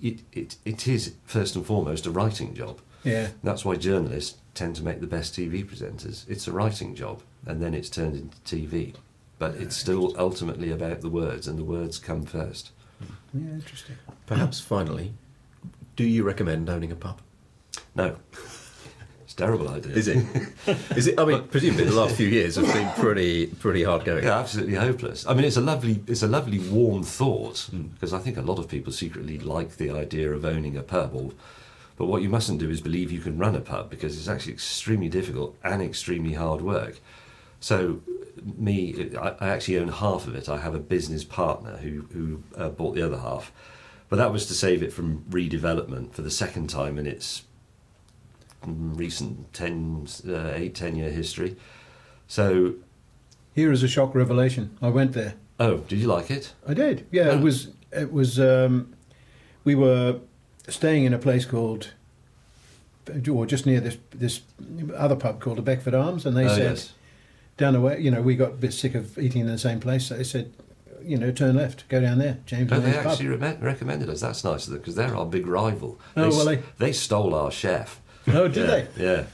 [0.00, 2.80] it, it it is first and foremost a writing job.
[3.04, 3.28] Yeah.
[3.42, 6.28] That's why journalists tend to make the best TV presenters.
[6.28, 8.94] It's a writing job, and then it's turned into TV.
[9.38, 12.72] But it's still ultimately about the words, and the words come first.
[12.98, 13.46] Hmm.
[13.46, 13.96] Yeah, interesting.
[14.26, 15.12] Perhaps finally,
[15.94, 17.20] do you recommend owning a pub?
[17.94, 18.57] No, it's a
[19.38, 19.92] terrible idea.
[19.92, 20.26] Is it?
[20.96, 21.18] Is it?
[21.18, 24.24] I mean, presumably the last few years have been pretty pretty hard going.
[24.24, 25.26] Yeah, absolutely hopeless.
[25.26, 28.58] I mean, it's a lovely, it's a lovely warm thought because I think a lot
[28.58, 31.14] of people secretly like the idea of owning a pub.
[31.14, 31.30] Or,
[31.96, 34.52] but what you mustn't do is believe you can run a pub because it's actually
[34.52, 37.00] extremely difficult and extremely hard work.
[37.60, 38.00] So,
[38.56, 40.48] me, I, I actually own half of it.
[40.48, 43.52] I have a business partner who who uh, bought the other half,
[44.08, 47.47] but that was to save it from redevelopment for the second time in its mm,
[48.66, 51.56] recent 10, uh, 8, 10 year history.
[52.26, 52.74] So,
[53.54, 54.76] Here is a shock revelation.
[54.82, 55.34] I went there.
[55.58, 56.52] oh, did you like it?
[56.66, 57.06] I did.
[57.10, 57.38] Yeah, Oh.
[57.38, 57.68] it was.
[57.92, 58.38] It was.
[58.38, 58.94] Um,
[59.64, 60.20] we were
[60.68, 61.92] staying in a place called,
[63.30, 64.42] or just near this this
[64.94, 66.92] other pub called the Beckford Arms, and they oh, said yes.
[67.56, 67.98] down the way.
[67.98, 70.06] You know, we got a bit sick of eating in the same place.
[70.06, 70.52] So they said,
[71.02, 74.20] you know, turn left, go down there, James Oh, they actually re- recommended us.
[74.20, 75.98] That's nice of them because they're our big rival.
[76.16, 78.00] Oh, they, well, they- they stole our chef.
[78.32, 79.04] Oh, did yeah, they?
[79.04, 79.24] Yeah.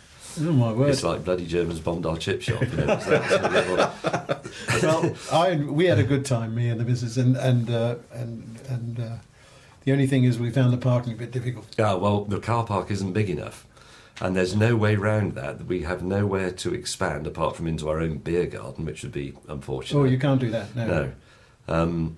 [0.41, 0.91] Oh my word!
[0.91, 2.63] It's like bloody Germans bombed our chip shop.
[2.63, 4.83] You know, it's that sort of level.
[4.83, 8.61] well, I we had a good time, me and the missus, and and uh, and
[8.69, 9.17] and uh,
[9.85, 11.67] the only thing is we found the parking a bit difficult.
[11.79, 13.67] Yeah, well, the car park isn't big enough.
[14.21, 15.67] And there's no way round that.
[15.67, 19.35] We have nowhere to expand apart from into our own beer garden, which would be
[19.49, 19.99] unfortunate.
[19.99, 20.75] Oh, you can't do that.
[20.77, 20.87] No.
[20.87, 21.13] No.
[21.67, 22.17] Um,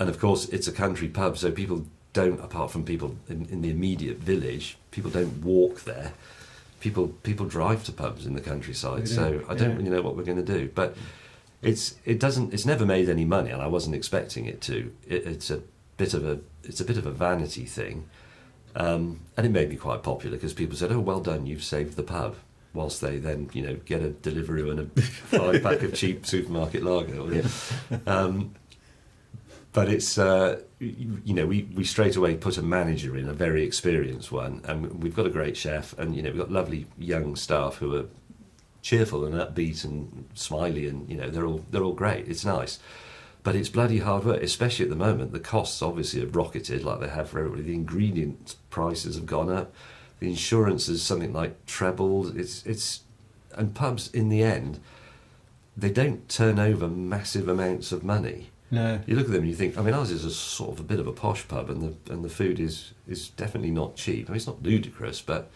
[0.00, 1.86] and of course, it's a country pub, so people
[2.16, 6.14] don't, apart from people in, in the immediate village, people don't walk there.
[6.80, 9.06] People people drive to pubs in the countryside.
[9.06, 9.76] So I don't yeah.
[9.76, 10.70] really know what we're going to do.
[10.74, 10.96] But
[11.60, 14.92] it's it doesn't it's never made any money, and I wasn't expecting it to.
[15.06, 15.60] It, it's a
[15.98, 18.08] bit of a it's a bit of a vanity thing,
[18.74, 21.96] um, and it made me quite popular because people said, "Oh, well done, you've saved
[21.96, 22.36] the pub."
[22.72, 26.82] Whilst they then, you know, get a delivery and a five pack of cheap supermarket
[26.82, 27.42] lager.
[28.06, 28.54] Um,
[29.76, 33.62] but it's uh, you, know we, we straight away put a manager in a very
[33.62, 37.36] experienced one and we've got a great chef and you know we've got lovely young
[37.36, 38.06] staff who are
[38.80, 42.26] cheerful and upbeat and smiley and you know they're all they're all great.
[42.26, 42.78] It's nice.
[43.42, 45.32] But it's bloody hard work especially at the moment.
[45.32, 47.64] The costs obviously have rocketed like they have for everybody.
[47.64, 49.74] The ingredient prices have gone up.
[50.20, 52.34] The insurance is something like trebled.
[52.34, 53.02] It's it's
[53.54, 54.80] and pubs in the end
[55.76, 59.00] they don't turn over massive amounts of money No.
[59.06, 60.82] you look at them and you think, I mean, ours is a sort of a
[60.82, 64.28] bit of a posh pub, and the and the food is is definitely not cheap.
[64.28, 65.50] I mean, it's not ludicrous, but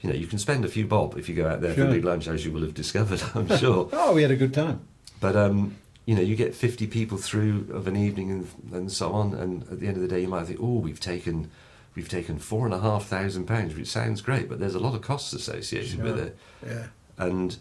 [0.00, 1.90] you know, you can spend a few bob if you go out there for a
[1.90, 3.88] big lunch, as you will have discovered, I'm sure.
[3.92, 4.80] Oh, we had a good time.
[5.20, 9.12] but um, you know, you get 50 people through of an evening and and so
[9.12, 11.50] on, and at the end of the day, you might think, oh, we've taken
[11.94, 14.94] we've taken four and a half thousand pounds, which sounds great, but there's a lot
[14.94, 16.36] of costs associated with it.
[16.66, 16.86] Yeah.
[17.16, 17.56] And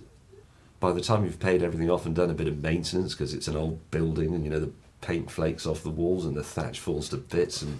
[0.84, 3.48] by the time you've paid everything off and done a bit of maintenance, because it's
[3.48, 4.70] an old building and you know the
[5.00, 7.80] paint flakes off the walls and the thatch falls to bits and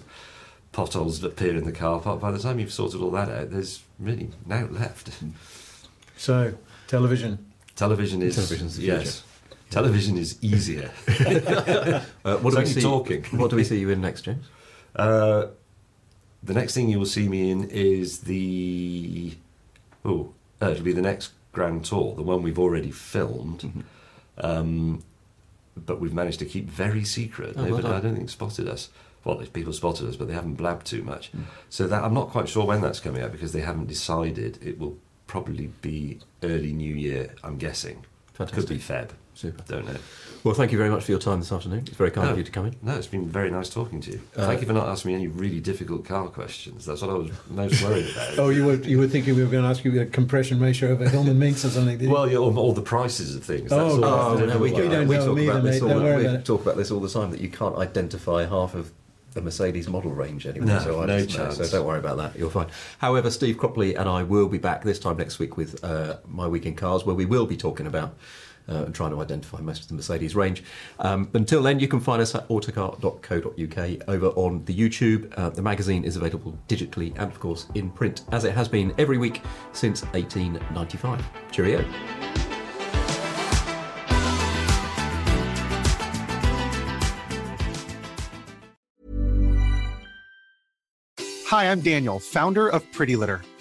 [0.72, 3.82] potholes appear in the car park, by the time you've sorted all that out, there's
[4.00, 5.10] really now left.
[6.16, 6.54] So,
[6.86, 7.44] television.
[7.76, 9.22] Television is Television's the yes.
[9.68, 10.90] Television is easier.
[12.24, 13.24] Uh, what, It's do we see, talking.
[13.38, 14.46] what do we see you in next, James?
[14.96, 15.48] Uh,
[16.42, 19.34] the next thing you will see me in is the
[20.06, 20.32] oh,
[20.62, 23.80] uh, it'll be the next Grand Tour, the one we've already filmed, Mm-hmm.
[24.38, 25.02] um,
[25.76, 27.54] but we've managed to keep very secret.
[27.56, 27.88] Oh, Nobody.
[27.88, 28.90] I don't think spotted us.
[29.24, 31.32] Well, if people spotted us, but they haven't blabbed too much.
[31.32, 31.44] Mm.
[31.70, 34.58] So that I'm not quite sure when that's coming out because they haven't decided.
[34.62, 37.34] It will probably be early New Year.
[37.42, 38.04] I'm guessing.
[38.34, 38.66] Fantastic.
[38.66, 39.10] Could be Feb.
[39.34, 39.62] Super.
[39.66, 39.96] Don't know.
[40.44, 41.84] Well, thank you very much for your time this afternoon.
[41.86, 42.76] It's very kind of you to come in.
[42.82, 44.20] No, it's been very nice talking to you.
[44.36, 46.84] Uh, Thank you for not asking me any really difficult car questions.
[46.86, 48.38] That's what I was most worried about.
[48.38, 50.92] Oh, you were you were thinking we were going to ask you a compression ratio
[50.92, 51.98] of a Hillman Minx or something?
[51.98, 52.12] Did you?
[52.12, 53.72] well, yeah, all, all the prices of things.
[53.72, 54.36] Oh, That's all right.
[54.36, 55.92] I didn't no, we, know we, don't we know talk them about either, this mate.
[55.92, 56.00] all.
[56.00, 58.92] Don't We about talk about this all the time that you can't identify half of
[59.36, 60.66] a Mercedes model range anyway.
[60.66, 61.56] No, so I no just know, chance.
[61.56, 62.38] So don't worry about that.
[62.38, 62.68] You're fine.
[62.98, 66.46] However, Steve Cropley and I will be back this time next week with uh, my
[66.46, 68.14] week in cars, where we will be talking about.
[68.66, 70.64] Uh, and trying to identify most of the Mercedes range.
[70.98, 75.30] Um, until then, you can find us at autocar.co.uk over on the YouTube.
[75.36, 78.94] Uh, the magazine is available digitally and, of course, in print, as it has been
[78.96, 79.42] every week
[79.72, 81.22] since 1895.
[81.50, 81.84] Cheerio.
[91.48, 93.42] Hi, I'm Daniel, founder of Pretty Litter.